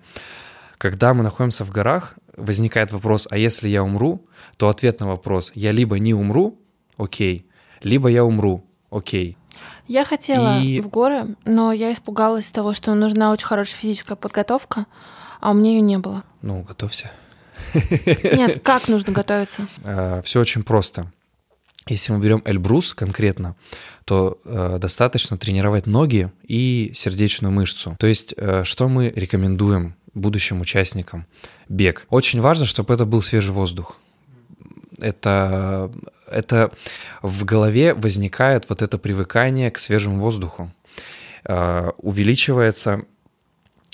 [0.77, 4.25] Когда мы находимся в горах, возникает вопрос, а если я умру,
[4.57, 6.57] то ответ на вопрос, я либо не умру,
[6.97, 7.49] окей,
[7.81, 9.37] либо я умру, окей.
[9.87, 14.85] Я хотела И- в горы, но я испугалась того, что нужна очень хорошая физическая подготовка,
[15.41, 16.23] а у меня ее не было.
[16.41, 17.09] Ну, готовься.
[17.73, 19.67] Нет, как нужно готовиться?
[20.23, 21.11] все очень просто.
[21.87, 23.55] Если мы берем Эльбрус конкретно,
[24.05, 27.95] то э, достаточно тренировать ноги и сердечную мышцу.
[27.99, 31.27] То есть, э, что мы рекомендуем будущим участникам?
[31.69, 32.07] Бег.
[32.09, 33.97] Очень важно, чтобы это был свежий воздух.
[34.99, 35.91] Это,
[36.27, 36.71] это
[37.21, 40.71] в голове возникает вот это привыкание к свежему воздуху.
[41.43, 43.03] Э, увеличивается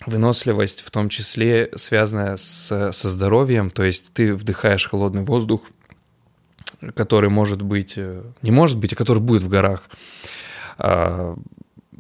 [0.06, 5.64] выносливость, в том числе связанная с, со здоровьем, то есть ты вдыхаешь холодный воздух,
[6.96, 9.84] который может быть, э, не может быть, а который будет в горах.
[10.78, 11.36] А,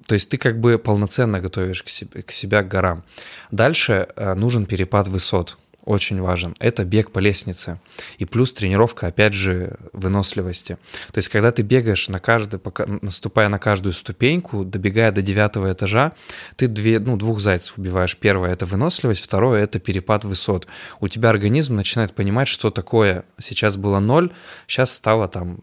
[0.07, 3.03] То есть ты как бы полноценно готовишь к себе, к себя к горам.
[3.51, 6.55] Дальше э, нужен перепад высот, очень важен.
[6.59, 7.79] Это бег по лестнице.
[8.17, 10.77] И плюс тренировка, опять же, выносливости.
[11.11, 15.71] То есть когда ты бегаешь, на каждый, пока, наступая на каждую ступеньку, добегая до девятого
[15.71, 16.13] этажа,
[16.55, 18.17] ты две, ну, двух зайцев убиваешь.
[18.17, 20.67] Первое– это выносливость, второе– это перепад высот.
[20.99, 23.25] У тебя организм начинает понимать, что такое.
[23.39, 24.31] Сейчас было ноль,
[24.67, 25.59] сейчас стало там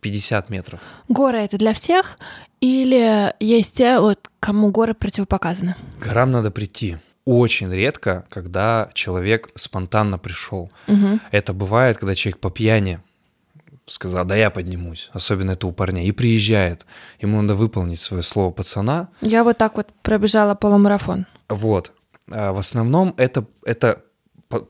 [0.00, 0.80] 50 метров.
[1.08, 2.18] Горы это для всех
[2.60, 5.74] или есть те, вот, кому горы противопоказаны?
[5.98, 6.98] К горам надо прийти.
[7.26, 10.70] Очень редко, когда человек спонтанно пришел.
[10.86, 11.20] Мгм.
[11.32, 13.00] Это бывает, когда человек по пьяни
[13.86, 16.86] сказал, да я поднимусь, особенно это у парней, и приезжает.
[17.20, 19.08] Ему надо выполнить свое слово пацана.
[19.20, 21.26] Я вот так вот пробежала полумарафон.
[21.48, 21.92] Вот.
[22.32, 24.02] А в основном это, это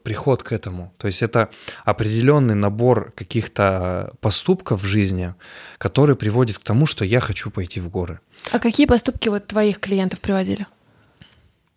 [0.03, 0.93] приход к этому.
[0.99, 1.51] То есть это
[1.85, 5.35] определенный набор каких-то поступков в жизни,
[5.79, 8.21] который приводит к тому, что я хочу пойти в горы.
[8.53, 10.67] А какие поступки вот твоих клиентов приводили?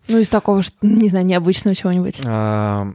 [0.09, 2.19] Ну, из такого, что, не знаю, необычного чего-нибудь.
[2.25, 2.93] А,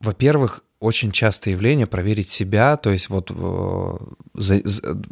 [0.00, 3.96] Во-первых, очень частое явление проверить себя, то есть вот э,
[4.34, 5.02] за- за-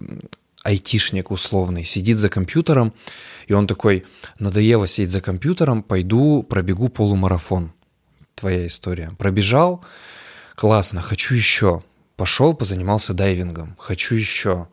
[0.64, 2.92] айтишник условный сидит за компьютером,
[3.46, 4.04] и он такой,
[4.38, 7.72] надоело сидеть за компьютером, пойду пробегу полумарафон.
[8.34, 9.12] Твоя история.
[9.18, 9.84] Пробежал,
[10.54, 11.82] классно, хочу еще.
[12.16, 14.68] Пошел, позанимался дайвингом, хочу еще.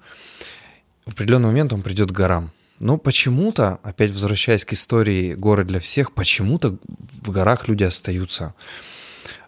[1.05, 2.51] В определенный момент он придет к горам.
[2.79, 6.77] Но почему-то, опять возвращаясь к истории горы для всех, почему-то
[7.21, 8.53] в горах люди остаются.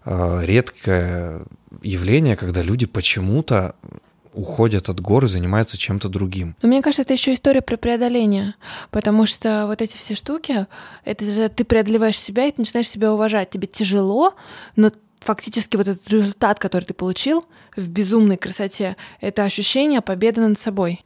[0.06, 1.46] Э, Редкое
[1.82, 3.76] явление, когда люди почему-то
[4.34, 6.56] уходят от горы, занимаются чем-то другим.
[6.62, 8.56] Но мне кажется, это еще история про преодоление,
[8.90, 10.68] потому что вот эти все штуки,
[11.04, 13.50] это же ты преодолеваешь себя, и ты начинаешь себя уважать.
[13.50, 14.36] Тебе тяжело,
[14.76, 20.60] но фактически вот этот результат, который ты получил в безумной красоте, это ощущение победы над
[20.60, 21.04] собой.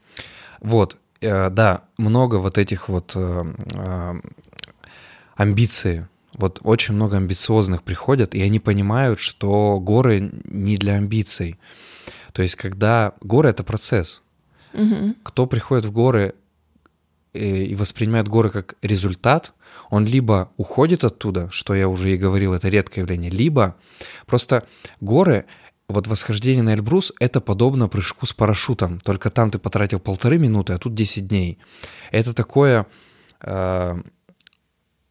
[0.61, 4.13] Вот, да, много вот этих вот э, э,
[5.35, 6.05] амбиций.
[6.33, 11.57] Вот очень много амбициозных приходят, и они понимают, что горы не для амбиций.
[12.33, 14.21] То есть, когда горы— это процесс.
[14.73, 15.15] Мгм.
[15.23, 16.35] Кто приходит в горы
[17.33, 19.53] э, и воспринимает горы как результат,
[19.89, 23.75] он либо уходит оттуда, что я уже и говорил, это редкое явление, либо
[24.25, 24.65] просто
[24.99, 25.45] горы,
[25.87, 30.73] вот восхождение на Эльбрус, это подобно прыжку с парашютом, только там ты потратил полторы минуты,
[30.73, 31.59] а тут 10 дней.
[32.11, 32.87] Это такое
[33.41, 34.01] э,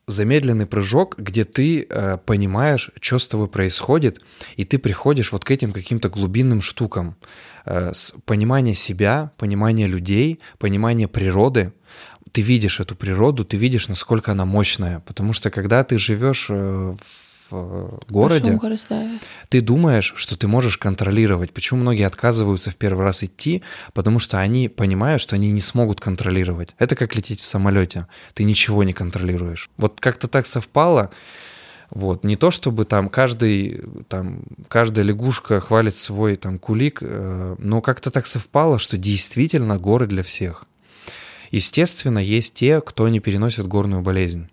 [0.06, 4.22] замедленный прыжок, где ты э, понимаешь, что с тобой происходит,
[4.56, 7.16] и ты приходишь вот к этим каким-то глубинным штукам.
[7.64, 11.72] Э, с понимание себя, понимание людей, понимание природы.
[12.32, 15.00] Ты видишь эту природу, ты видишь, насколько она мощная.
[15.00, 16.94] Потому что когда ты живешь э,
[17.62, 19.18] в э, городе, городе, да.
[19.48, 21.52] ты думаешь, что ты можешь контролировать.
[21.52, 23.62] Почему многие отказываются в первый раз идти?
[23.92, 26.74] Потому что они понимают, что они не смогут контролировать.
[26.78, 28.06] Это как лететь в самолете.
[28.34, 29.70] Ты ничего не контролируешь.
[29.76, 31.10] Вот как-то так совпало.
[31.90, 32.24] Вот.
[32.24, 38.10] Не то, чтобы там каждый, там, каждая лягушка хвалит свой там кулик, э, но как-то
[38.10, 40.64] так совпало, что действительно горы для всех.
[41.50, 44.48] Естественно, есть те, кто не переносит горную болезнь.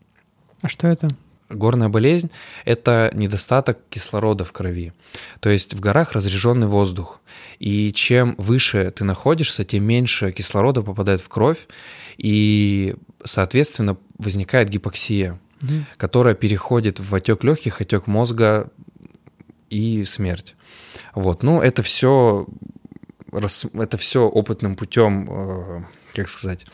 [0.62, 1.08] А что это?
[1.54, 2.32] Горная болезнь–
[2.66, 4.94] это недостаток кислорода в крови.
[5.40, 7.20] То есть в горах разреженный воздух.
[7.60, 11.68] И чем выше ты находишься, тем меньше кислорода попадает в кровь.
[12.18, 15.86] И соответственно, возникает гипоксия, Мгм.
[15.98, 18.70] которая переходит в отек легких, отек мозга
[19.70, 20.56] и смерть.
[21.14, 22.48] Вот, ну это все,
[23.32, 25.84] это все опытным путем, э,
[26.14, 26.66] как сказать,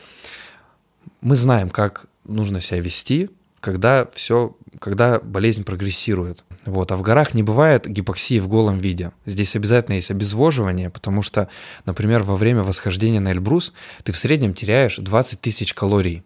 [1.21, 6.43] мы знаем, как нужно себя вести, когда все, когда болезнь прогрессирует.
[6.65, 6.91] Вот.
[6.91, 9.11] А в горах не бывает гипоксии в голом виде.
[9.25, 11.49] Здесь обязательно есть обезвоживание, потому что,
[11.85, 16.23] например, во время восхождения на Эльбрус ты в среднем теряешь 20 тысяч калорий.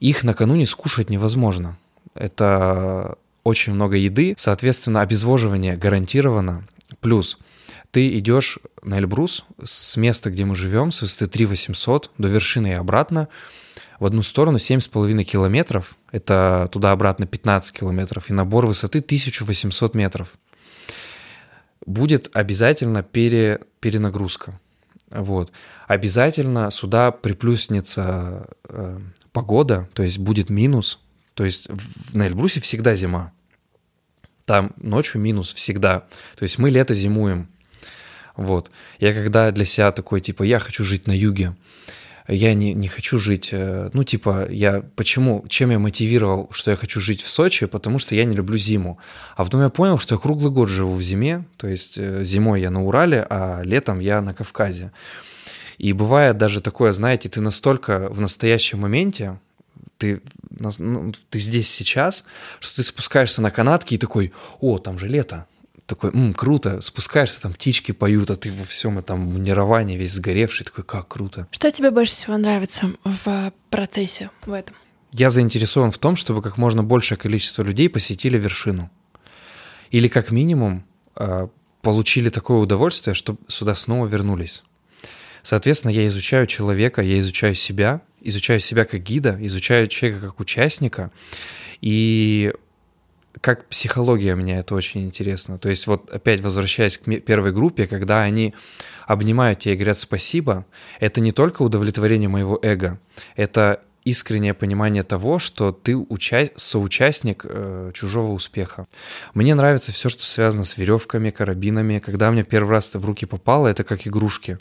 [0.00, 1.76] Их накануне скушать невозможно.
[2.14, 6.64] Это очень много еды, соответственно, обезвоживание гарантировано.
[7.00, 7.38] Плюс
[7.90, 12.68] ты идешь на Эльбрус с места, где мы живем, с высоты 3 800 до вершины
[12.68, 13.28] и обратно,
[13.98, 20.34] в одну сторону 7,5 километров, это туда-обратно 15 километров, и набор высоты 1800 метров.
[21.84, 24.60] Будет обязательно пере, перенагрузка.
[25.10, 25.52] Вот.
[25.86, 28.98] Обязательно сюда приплюснется э,
[29.32, 30.98] погода, то есть будет минус.
[31.34, 33.32] То есть в, на Эльбрусе всегда зима.
[34.44, 36.00] Там ночью минус всегда.
[36.36, 37.48] То есть мы лето зимуем.
[38.36, 38.70] Вот.
[38.98, 41.56] Я когда для себя такой, типа, я хочу жить на юге,
[42.28, 46.76] я не, не хочу жить, э, ну, типа, я, почему, чем я мотивировал, что я
[46.76, 48.98] хочу жить в Сочи, потому что я не люблю зиму.
[49.34, 52.60] А потом я понял, что я круглый год живу в зиме, то есть э, зимой
[52.60, 54.92] я на Урале, а летом я на Кавказе.
[55.78, 59.38] И бывает даже такое, знаете, ты настолько в настоящем моменте,
[59.96, 62.24] ты, ну, ты здесь сейчас,
[62.60, 65.46] что ты спускаешься на канатки и такой, о, там же лето,
[65.88, 70.66] такой, М, круто, спускаешься, там птички поют, а ты во всем этом манировании весь сгоревший,
[70.66, 71.48] такой, как круто.
[71.50, 74.76] Что тебе больше всего нравится в процессе в этом?
[75.12, 78.90] Я заинтересован в том, чтобы как можно большее количество людей посетили вершину.
[79.90, 80.84] Или как минимум
[81.16, 81.48] э,
[81.80, 84.62] получили такое удовольствие, чтобы сюда снова вернулись.
[85.42, 91.10] Соответственно, я изучаю человека, я изучаю себя, изучаю себя как гида, изучаю человека как участника,
[91.80, 92.52] и
[93.40, 95.58] как психология меня это очень интересно.
[95.58, 98.54] То есть вот опять возвращаясь к первой группе, когда они
[99.06, 100.66] обнимают тебя и говорят спасибо,
[101.00, 102.98] это не только удовлетворение моего эго,
[103.36, 106.48] это искреннее понимание того, что ты уча...
[106.56, 108.86] соучастник э, чужого успеха.
[109.34, 111.98] Мне нравится все, что связано с веревками, карабинами.
[111.98, 114.58] Когда мне первый раз в руки попало, это как игрушки.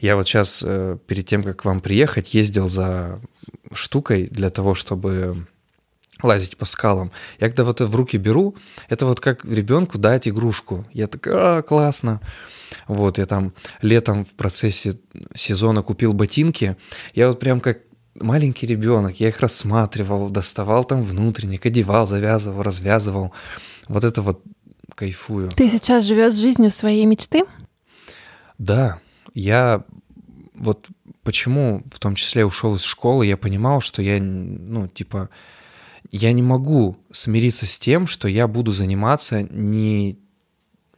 [0.00, 3.18] Я вот сейчас э, перед тем, как к вам приехать, ездил за
[3.72, 5.36] штукой для того, чтобы
[6.26, 7.12] лазить по скалам.
[7.40, 8.56] Я когда вот это в руки беру,
[8.88, 10.86] это вот как ребенку дать игрушку.
[10.92, 12.20] Я так, а, классно.
[12.88, 14.98] Вот, я там летом в процессе
[15.34, 16.76] сезона купил ботинки.
[17.14, 17.78] Я вот прям как
[18.20, 23.32] маленький ребенок, я их рассматривал, доставал там внутренник, одевал, завязывал, развязывал.
[23.88, 24.42] Вот это вот
[24.94, 25.50] кайфую.
[25.50, 27.44] Ты сейчас живешь жизнью своей мечты?
[28.58, 29.00] Да,
[29.34, 29.84] я
[30.54, 30.88] вот
[31.22, 35.28] почему в том числе ушел из школы, я понимал, что я, ну, типа,
[36.10, 40.18] я не могу смириться с тем, что я буду заниматься не,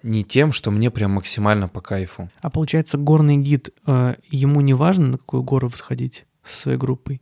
[0.03, 2.31] не тем, что мне прям максимально по кайфу.
[2.41, 7.21] А получается, горный гид, э, ему не важно, на какую гору сходить со своей группой?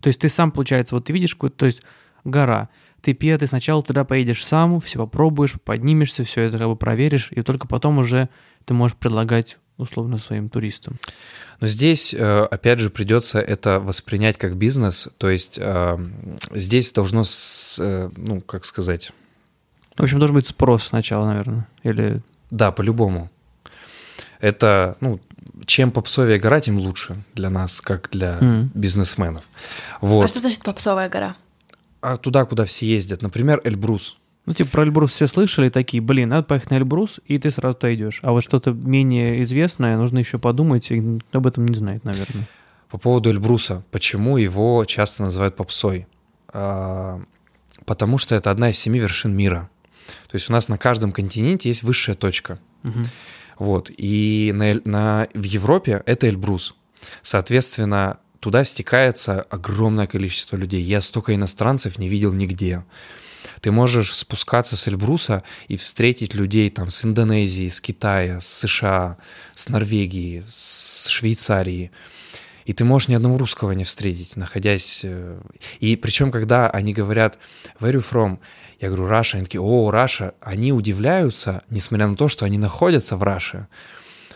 [0.00, 1.82] То есть ты сам, получается, вот ты видишь то есть
[2.24, 2.68] гора,
[3.00, 7.28] ты пьет, ты сначала туда поедешь сам, все попробуешь, поднимешься, все это как бы проверишь,
[7.30, 8.28] и только потом уже
[8.64, 10.98] ты можешь предлагать условно своим туристам.
[11.60, 15.98] Но здесь, э, опять же, придется это воспринять как бизнес, то есть э,
[16.52, 17.24] здесь должно,
[17.80, 19.12] э, ну, как сказать...
[19.96, 22.22] В общем, должен быть спрос сначала, наверное, или...
[22.50, 23.30] Да, по-любому.
[24.40, 25.20] Это, ну,
[25.66, 28.68] чем попсовее гора, тем лучше для нас, как для mm.
[28.74, 29.44] бизнесменов.
[30.00, 30.24] Вот.
[30.24, 31.36] А что значит попсовая гора?
[32.00, 33.22] А туда, куда все ездят.
[33.22, 34.16] Например, Эльбрус.
[34.48, 37.76] Ну, типа, про Эльбрус все слышали, такие, блин, надо поехать на Эльбрус, и ты сразу
[37.76, 38.20] туда идешь.
[38.22, 42.48] А вот что-то менее известное, нужно еще подумать, и об этом не знает, наверное.
[42.88, 46.06] По поводу Эльбруса, почему его часто называют попсой?
[46.50, 47.20] А,
[47.84, 49.68] потому что это одна из семи вершин мира.
[50.06, 52.58] То есть у нас на каждом континенте есть высшая точка.
[52.84, 53.04] Угу.
[53.58, 53.90] Вот.
[53.98, 56.74] И на, на, в Европе это Эльбрус.
[57.20, 60.80] Соответственно, туда стекается огромное количество людей.
[60.80, 62.82] Я столько иностранцев не видел нигде.
[63.60, 69.16] Ты можешь спускаться с Эльбруса и встретить людей там с Индонезии, с Китая, с США,
[69.54, 71.90] с Норвегии, с Швейцарии.
[72.64, 75.00] И ты можешь ни одного русского не встретить, находясь...
[75.02, 75.40] э,
[75.80, 77.38] И причем, когда они говорят
[77.80, 78.38] «Where you from?»,
[78.78, 83.16] я говорю «Russia», они такие «О, Раша», они удивляются, несмотря на то, что они находятся
[83.16, 83.68] в Раше.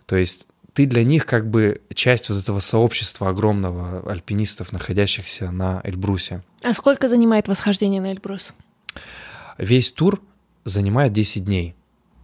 [0.07, 5.81] То есть ты для них как бы часть вот этого сообщества огромного альпинистов, находящихся на
[5.85, 6.43] Эльбрусе.
[6.63, 8.53] А сколько занимает восхождение на Эльбрус?
[9.59, 10.23] Весь тур
[10.65, 11.75] занимает 10 дней.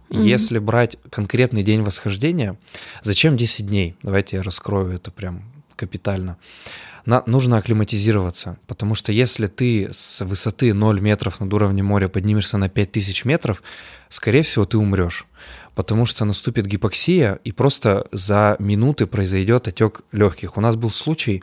[0.09, 0.21] Mm-hmm.
[0.21, 2.57] Если брать конкретный день восхождения,
[3.01, 3.95] зачем 10 дней?
[4.01, 5.43] Давайте я раскрою это прям
[5.75, 6.37] капитально.
[7.05, 12.57] на, нужно акклиматизироваться, потому что если ты с высоты 0 метров над уровнем моря поднимешься
[12.57, 13.63] на 5000 метров,
[14.09, 15.25] скорее всего, ты умрешь,
[15.75, 20.57] потому что наступит гипоксия, и просто за минуты произойдет отек легких.
[20.57, 21.41] У нас был случай,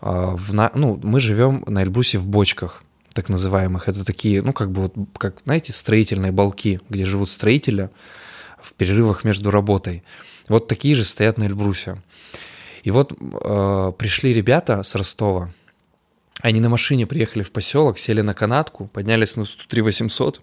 [0.00, 3.88] э, в на, ну, мы живем на Эльбрусе в бочках, так называемых.
[3.88, 7.90] Это такие, ну, как бы вот, как, знаете, строительные балки, где живут строители
[8.60, 10.02] в перерывах между работой.
[10.48, 12.02] Вот такие же стоят на Эльбрусе.
[12.82, 15.52] И вот э, пришли ребята с Ростова,
[16.40, 20.40] они на машине приехали в поселок, сели на канатку, поднялись на высоту 3 800,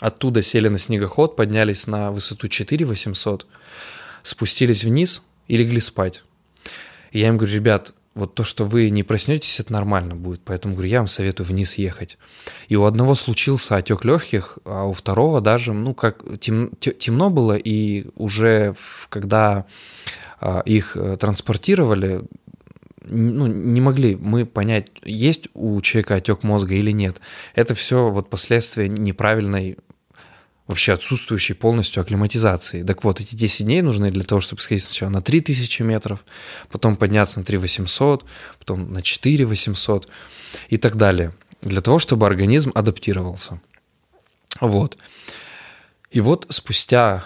[0.00, 3.46] оттуда сели на снегоход, поднялись на высоту 4 800,
[4.22, 6.22] спустились вниз и легли спать.
[7.10, 10.42] И я им говорю, ребят, вот то, что вы не проснетесь, это нормально будет.
[10.44, 12.18] Поэтому, говорю, я вам советую вниз ехать.
[12.68, 17.56] И у одного случился отек легких, а у второго даже, ну, как тем, темно было,
[17.56, 18.74] и уже
[19.08, 19.66] когда
[20.40, 22.22] а, их э, транспортировали,
[23.04, 27.20] ну, не могли мы понять, есть у человека отек мозга или нет.
[27.54, 29.78] Это все вот последствия неправильной
[30.66, 32.82] вообще отсутствующей полностью акклиматизации.
[32.82, 36.24] Так вот, эти 10 дней нужны для того, чтобы сходить сначала на 3000 метров,
[36.70, 38.24] потом подняться на 3800,
[38.58, 40.08] потом на 4800
[40.68, 41.32] и так далее,
[41.62, 43.60] для того, чтобы организм адаптировался.
[44.60, 44.96] Вот.
[46.10, 47.24] И вот спустя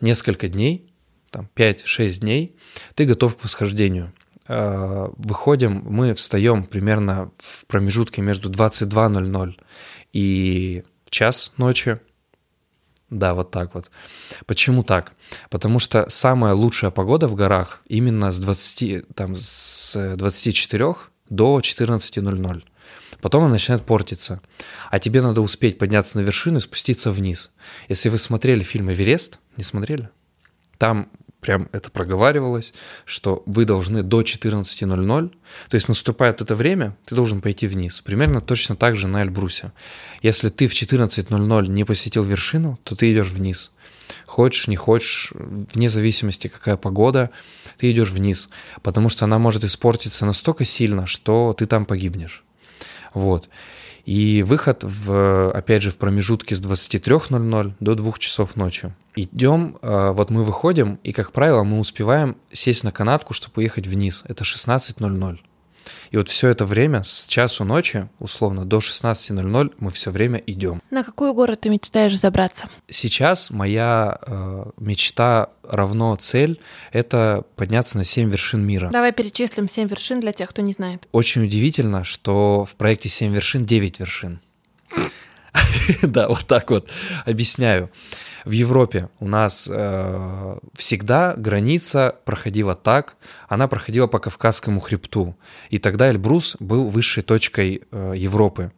[0.00, 0.90] несколько дней,
[1.30, 2.56] там 5-6 дней,
[2.94, 4.12] ты готов к восхождению.
[4.46, 9.60] Э, выходим, мы встаем примерно в промежутке между 22.00
[10.12, 12.00] и час ночи,
[13.10, 13.90] да, вот так вот.
[14.46, 15.12] Почему так?
[15.50, 20.94] Потому что самая лучшая погода в горах именно с 20, там, с 24
[21.30, 22.62] до 14.00.
[23.20, 24.40] Потом она начинает портиться.
[24.90, 27.50] А тебе надо успеть подняться на вершину и спуститься вниз.
[27.88, 30.10] Если вы смотрели фильм «Эверест», не смотрели?
[30.76, 31.08] Там
[31.48, 32.74] прям это проговаривалось,
[33.06, 35.30] что вы должны до 14.00,
[35.70, 38.02] то есть наступает это время, ты должен пойти вниз.
[38.02, 39.72] Примерно точно так же на Эльбрусе.
[40.20, 43.70] Если ты в 14.00 не посетил вершину, то ты идешь вниз.
[44.26, 45.32] Хочешь, не хочешь,
[45.74, 47.30] вне зависимости, какая погода,
[47.78, 48.50] ты идешь вниз,
[48.82, 52.44] потому что она может испортиться настолько сильно, что ты там погибнешь.
[53.14, 53.48] Вот.
[54.08, 58.90] И выход, в, опять же, в промежутке с 23.00 до 2 часов ночи.
[59.16, 63.86] Идем, э, вот мы выходим, и, как правило, мы успеваем сесть на канатку, чтобы уехать
[63.86, 64.24] вниз.
[64.26, 65.40] Это 16.00.
[66.10, 70.82] И вот все это время с часу ночи, условно, до 16.00 мы все время идем.
[70.90, 72.68] На какую гору ты мечтаешь забраться?
[72.88, 76.60] Сейчас моя э, мечта равно цель—
[76.92, 78.88] это подняться на 7 вершин мира.
[78.90, 81.06] Давай перечислим 7 вершин для тех, кто не знает.
[81.12, 84.40] Очень удивительно, что в проекте 7 вершин 9 вершин.
[86.02, 86.88] Да, вот так вот
[87.24, 87.90] объясняю.
[88.44, 93.16] В Европе у нас э, всегда граница проходила так,
[93.48, 95.36] она проходила по Кавказскому хребту,
[95.70, 98.72] и тогда Эльбрус был высшей точкой э, Европы.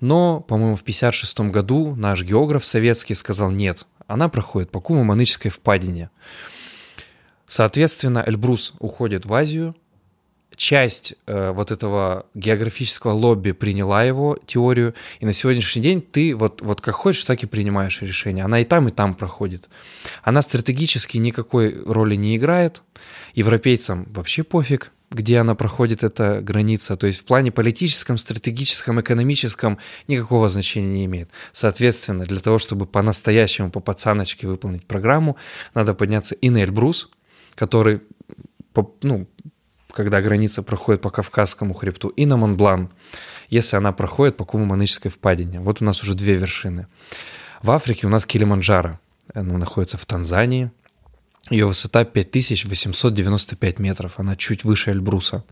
[0.00, 6.10] Но, по-моему, в 1956 году наш географ советский сказал нет, она проходит по Куму-Маныческой впадине.
[7.46, 9.76] Соответственно, Эльбрус уходит в Азию,
[10.62, 16.62] часть э, вот этого географического лобби приняла его теорию, и на сегодняшний день ты вот,
[16.62, 18.44] вот как хочешь, так и принимаешь решение.
[18.44, 19.68] Она и там, и там проходит.
[20.22, 22.84] Она стратегически никакой роли не играет.
[23.34, 26.96] Европейцам вообще пофиг, где она проходит, эта граница.
[26.96, 31.28] То есть в плане политическом, стратегическом, экономическом никакого значения не имеет.
[31.52, 35.36] Соответственно, для того, чтобы по-настоящему, по пацаночке выполнить программу,
[35.74, 37.10] надо подняться и на Эльбрус,
[37.56, 38.00] который
[39.02, 39.26] ну,
[39.92, 42.90] когда граница проходит по Кавказскому хребту, и на Монблан,
[43.48, 45.60] если она проходит по Куму-Маныческой впадине.
[45.60, 46.86] Вот у нас уже две вершины.
[47.62, 48.98] В Африке у нас Килиманджаро.
[49.34, 50.70] Она находится в Танзании.
[51.50, 54.18] Ее высота 5895 метров.
[54.18, 55.44] Она чуть выше Эльбруса.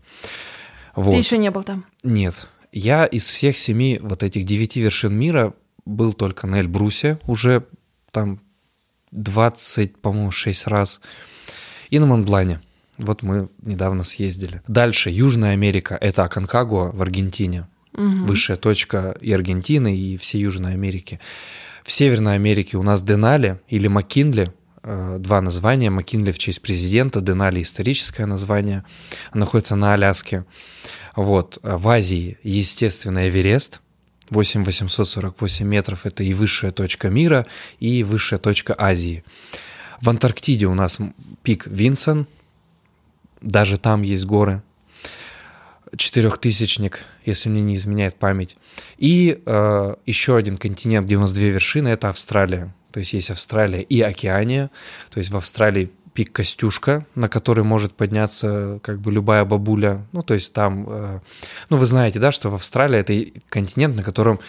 [0.95, 1.11] Вот.
[1.11, 1.85] Ты еще не был там?
[2.03, 2.47] Нет.
[2.71, 5.53] Я из всех семи вот этих девяти вершин мира
[5.85, 7.65] был только на Эльбрусе уже
[8.11, 8.41] там
[9.11, 11.01] 20, по-моему, 6 раз.
[11.89, 12.61] И на Монблане.
[13.01, 14.61] Вот мы недавно съездили.
[14.67, 17.67] Дальше Южная Америка— это Аконкагуа в Аргентине.
[17.93, 18.25] Угу.
[18.27, 21.19] Высшая точка и Аргентины, и всей Южной Америки.
[21.83, 25.89] В Северной Америке у нас Денали или Маккинли, э, два названия.
[25.89, 28.85] Маккинли в честь президента, Денали историческое название,
[29.33, 30.45] находится на Аляске.
[31.15, 31.59] Вот.
[31.63, 33.81] В Азии, естественно, Эверест,
[34.29, 37.45] 8848 метров– это и высшая точка мира,
[37.79, 39.23] и высшая точка Азии.
[40.01, 40.99] В Антарктиде у нас
[41.43, 42.27] пик Винсон,
[43.41, 44.61] даже там есть горы.
[45.95, 48.55] Четырехтысячник, если мне не изменяет память.
[48.97, 52.73] И э, еще один континент, где у нас две вершины, это Австралия.
[52.91, 54.69] То есть есть Австралия и Океания.
[55.09, 60.05] То есть в Австралии пик Костюшка, на который может подняться как бы любая бабуля.
[60.11, 61.19] Ну, то есть там, э,
[61.69, 64.39] ну, вы знаете, да, что в Австралии это континент, на котором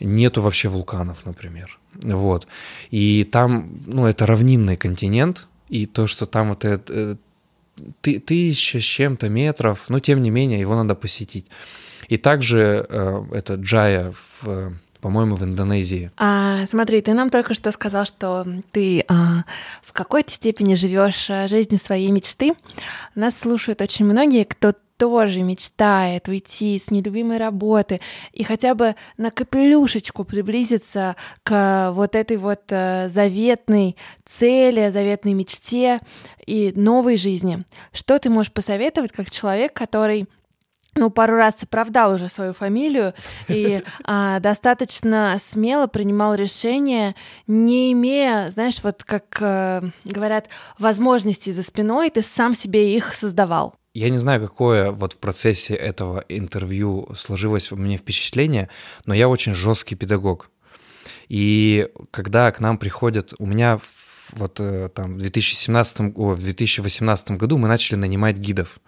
[0.00, 1.78] нету вообще вулканов, например.
[2.02, 2.46] Вот.
[2.90, 7.16] И там, ну, это равнинный континент, и то, что там вот это э,
[8.00, 11.46] ты, тысяча с чем-то метров, но тем не менее его надо посетить.
[12.08, 14.12] И также э, это Джая
[14.42, 14.72] в
[15.02, 16.12] по-моему, в Индонезии.
[16.16, 19.42] А, смотри, ты нам только что сказал, что ты а,
[19.82, 22.54] в какой-то степени живешь а, жизнью своей мечты.
[23.16, 28.00] Нас слушают очень многие, кто тоже мечтает уйти с нелюбимой работы
[28.30, 35.98] и хотя бы на капелюшечку приблизиться к вот этой вот э, заветной цели, заветной мечте
[36.46, 37.64] и новой жизни.
[37.92, 40.28] Что ты можешь посоветовать как человек, который
[40.94, 43.12] ну, пару раз оправдал уже свою фамилию
[43.48, 47.16] и а, достаточно смело принимал решения,
[47.48, 50.48] не имея, знаешь, вот как а, говорят,
[50.78, 53.74] возможностей за спиной, ты сам себе их создавал.
[53.94, 58.70] Я не знаю, какое вот в процессе этого интервью сложилось у меня впечатление,
[59.04, 60.50] но я очень жесткий педагог.
[61.28, 63.80] И когда к нам приходят, у меня
[64.32, 68.80] вот э, там в 2017, о, в 2018 году мы начали нанимать гидов.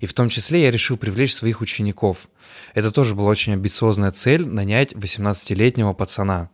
[0.00, 2.28] И в том числе я решил привлечь своих учеников.
[2.74, 6.50] Это тоже была очень амбициозная цель– нанять 18-летнего пацана.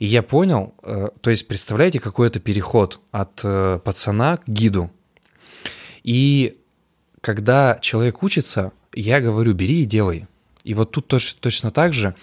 [0.00, 4.90] И я понял, э, то есть представляете, какой это переход от э, пацана к гиду.
[6.02, 6.58] И
[7.24, 10.26] когда человек учится, я говорю, бери и делай.
[10.62, 12.14] И вот тут точно, точно так же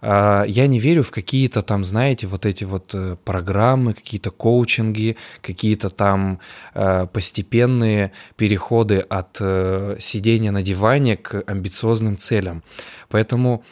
[0.00, 5.16] э, я не верю в какие-то там, знаете, вот эти вот э, программы, какие-то коучинги,
[5.42, 6.40] какие-то там
[6.74, 12.62] э, постепенные переходы от э, сидения на диване к амбициозным целям.
[13.08, 13.62] Поэтому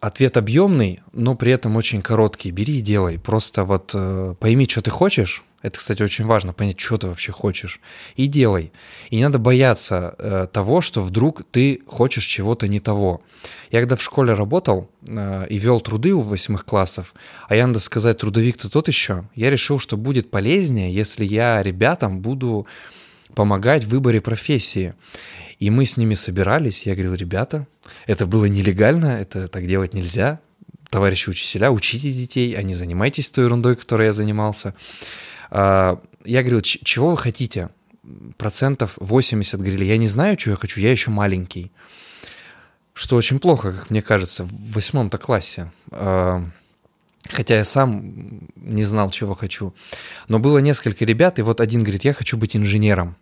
[0.00, 2.52] ответ объемный, но при этом очень короткий.
[2.52, 3.18] Бери и делай.
[3.18, 3.92] Просто вот
[4.38, 7.80] пойми, что ты хочешь, это, кстати, очень важно, понять, что ты вообще хочешь.
[8.14, 8.70] И делай.
[9.10, 13.22] И не надо бояться э, того, что вдруг ты хочешь чего-то не того.
[13.72, 17.12] Я когда в школе работал э, и вел труды у восьмых классов,
[17.48, 22.20] а я, надо сказать, трудовик-то тот еще, я решил, что будет полезнее, если я ребятам
[22.20, 22.68] буду
[23.34, 24.94] помогать в выборе профессии.
[25.58, 27.66] И мы с ними собирались, я говорил, ребята,
[28.06, 30.38] это было нелегально, это так делать нельзя.
[30.88, 34.74] Товарищи учителя, учите детей, а не занимайтесь той ерундой, которой я занимался.
[35.50, 37.70] А, я говорю, чего вы хотите?
[38.36, 41.72] Процентов 80 говорили, я не знаю, что я хочу, я еще маленький.
[42.94, 45.70] Что очень плохо, как мне кажется, в восьмом-то классе.
[45.90, 46.44] А,
[47.28, 49.74] хотя я сам не знал, чего хочу.
[50.28, 53.16] Но было несколько ребят, и вот один говорит, я хочу быть инженером.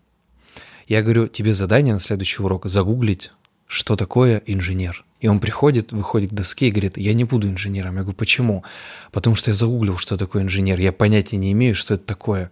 [0.87, 3.33] Я говорю, тебе задание на следующий урок загуглить,
[3.67, 5.06] что такое инженер.
[5.21, 7.97] И он приходит, выходит к доске и говорит, я не буду инженером.
[7.97, 8.65] Я говорю, почему?
[9.13, 10.79] Потому что я загуглил, что такое инженер.
[10.79, 12.51] Я понятия не имею, что это такое.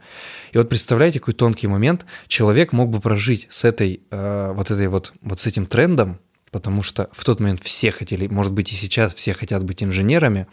[0.52, 2.06] И вот представляете, какой тонкий момент.
[2.26, 6.18] Человек мог бы прожить с этой, э, вот этой вот, вот с этим трендом,
[6.50, 10.46] потому что в тот момент все хотели, может быть и сейчас все хотят быть инженерами,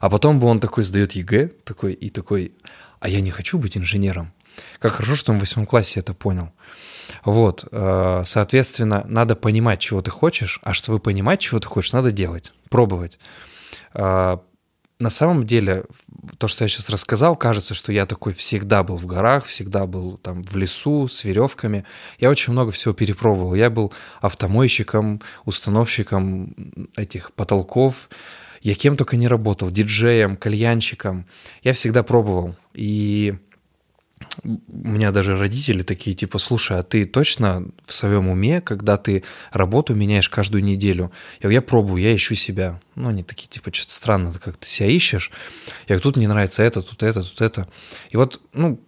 [0.00, 2.52] а потом бы он такой сдает ЕГЭ, такой и такой,
[3.00, 4.32] а я не хочу быть инженером.
[4.78, 6.50] Как хорошо, что он в восьмом классе это понял.
[7.24, 12.10] Вот, э, соответственно, надо понимать, чего ты хочешь, а чтобы понимать, чего ты хочешь, надо
[12.10, 13.18] делать, пробовать.
[13.94, 14.38] Э,
[14.98, 15.84] на самом деле,
[16.38, 20.16] то, что я сейчас рассказал, кажется, что я такой всегда был в горах, всегда был
[20.16, 21.84] там в лесу с веревками.
[22.18, 23.54] Я очень много всего перепробовал.
[23.54, 23.92] Я был
[24.22, 26.54] автомойщиком, установщиком
[26.96, 28.08] этих потолков.
[28.62, 31.26] Я кем только не работал, диджеем, кальянщиком.
[31.62, 32.56] Я всегда пробовал.
[32.72, 33.34] И
[34.44, 34.58] у
[34.88, 39.94] меня даже родители такие, типа, слушай, а ты точно в своем уме, когда ты работу
[39.94, 41.10] меняешь каждую неделю?
[41.36, 42.80] Я говорю, я пробую, я ищу себя.
[42.94, 45.30] Ну, они такие, типа, что-то странно, как ты себя ищешь.
[45.88, 47.68] Я говорю, тут мне нравится это, тут это, тут это.
[48.10, 48.80] И вот, ну,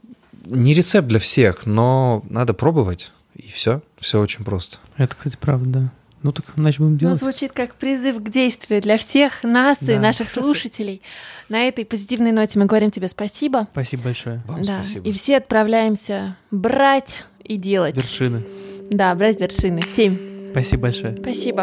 [0.44, 4.78] не рецепт для всех, но надо пробовать, и все, все очень просто.
[4.96, 5.92] Это, кстати, правда, да.
[6.22, 7.20] Ну так, значит, будем ну, делать.
[7.20, 9.94] Ну, звучит как призыв к действию для всех нас да.
[9.94, 11.00] и наших слушателей.
[11.48, 13.68] На этой позитивной ноте мы говорим тебе спасибо.
[13.72, 14.42] Спасибо большое.
[14.46, 14.82] Вам да.
[14.82, 15.08] спасибо.
[15.08, 17.96] И все отправляемся брать и делать.
[17.96, 18.44] Вершины.
[18.90, 19.82] Да, брать вершины.
[19.82, 20.48] Семь.
[20.50, 21.16] Спасибо большое.
[21.20, 21.62] Спасибо.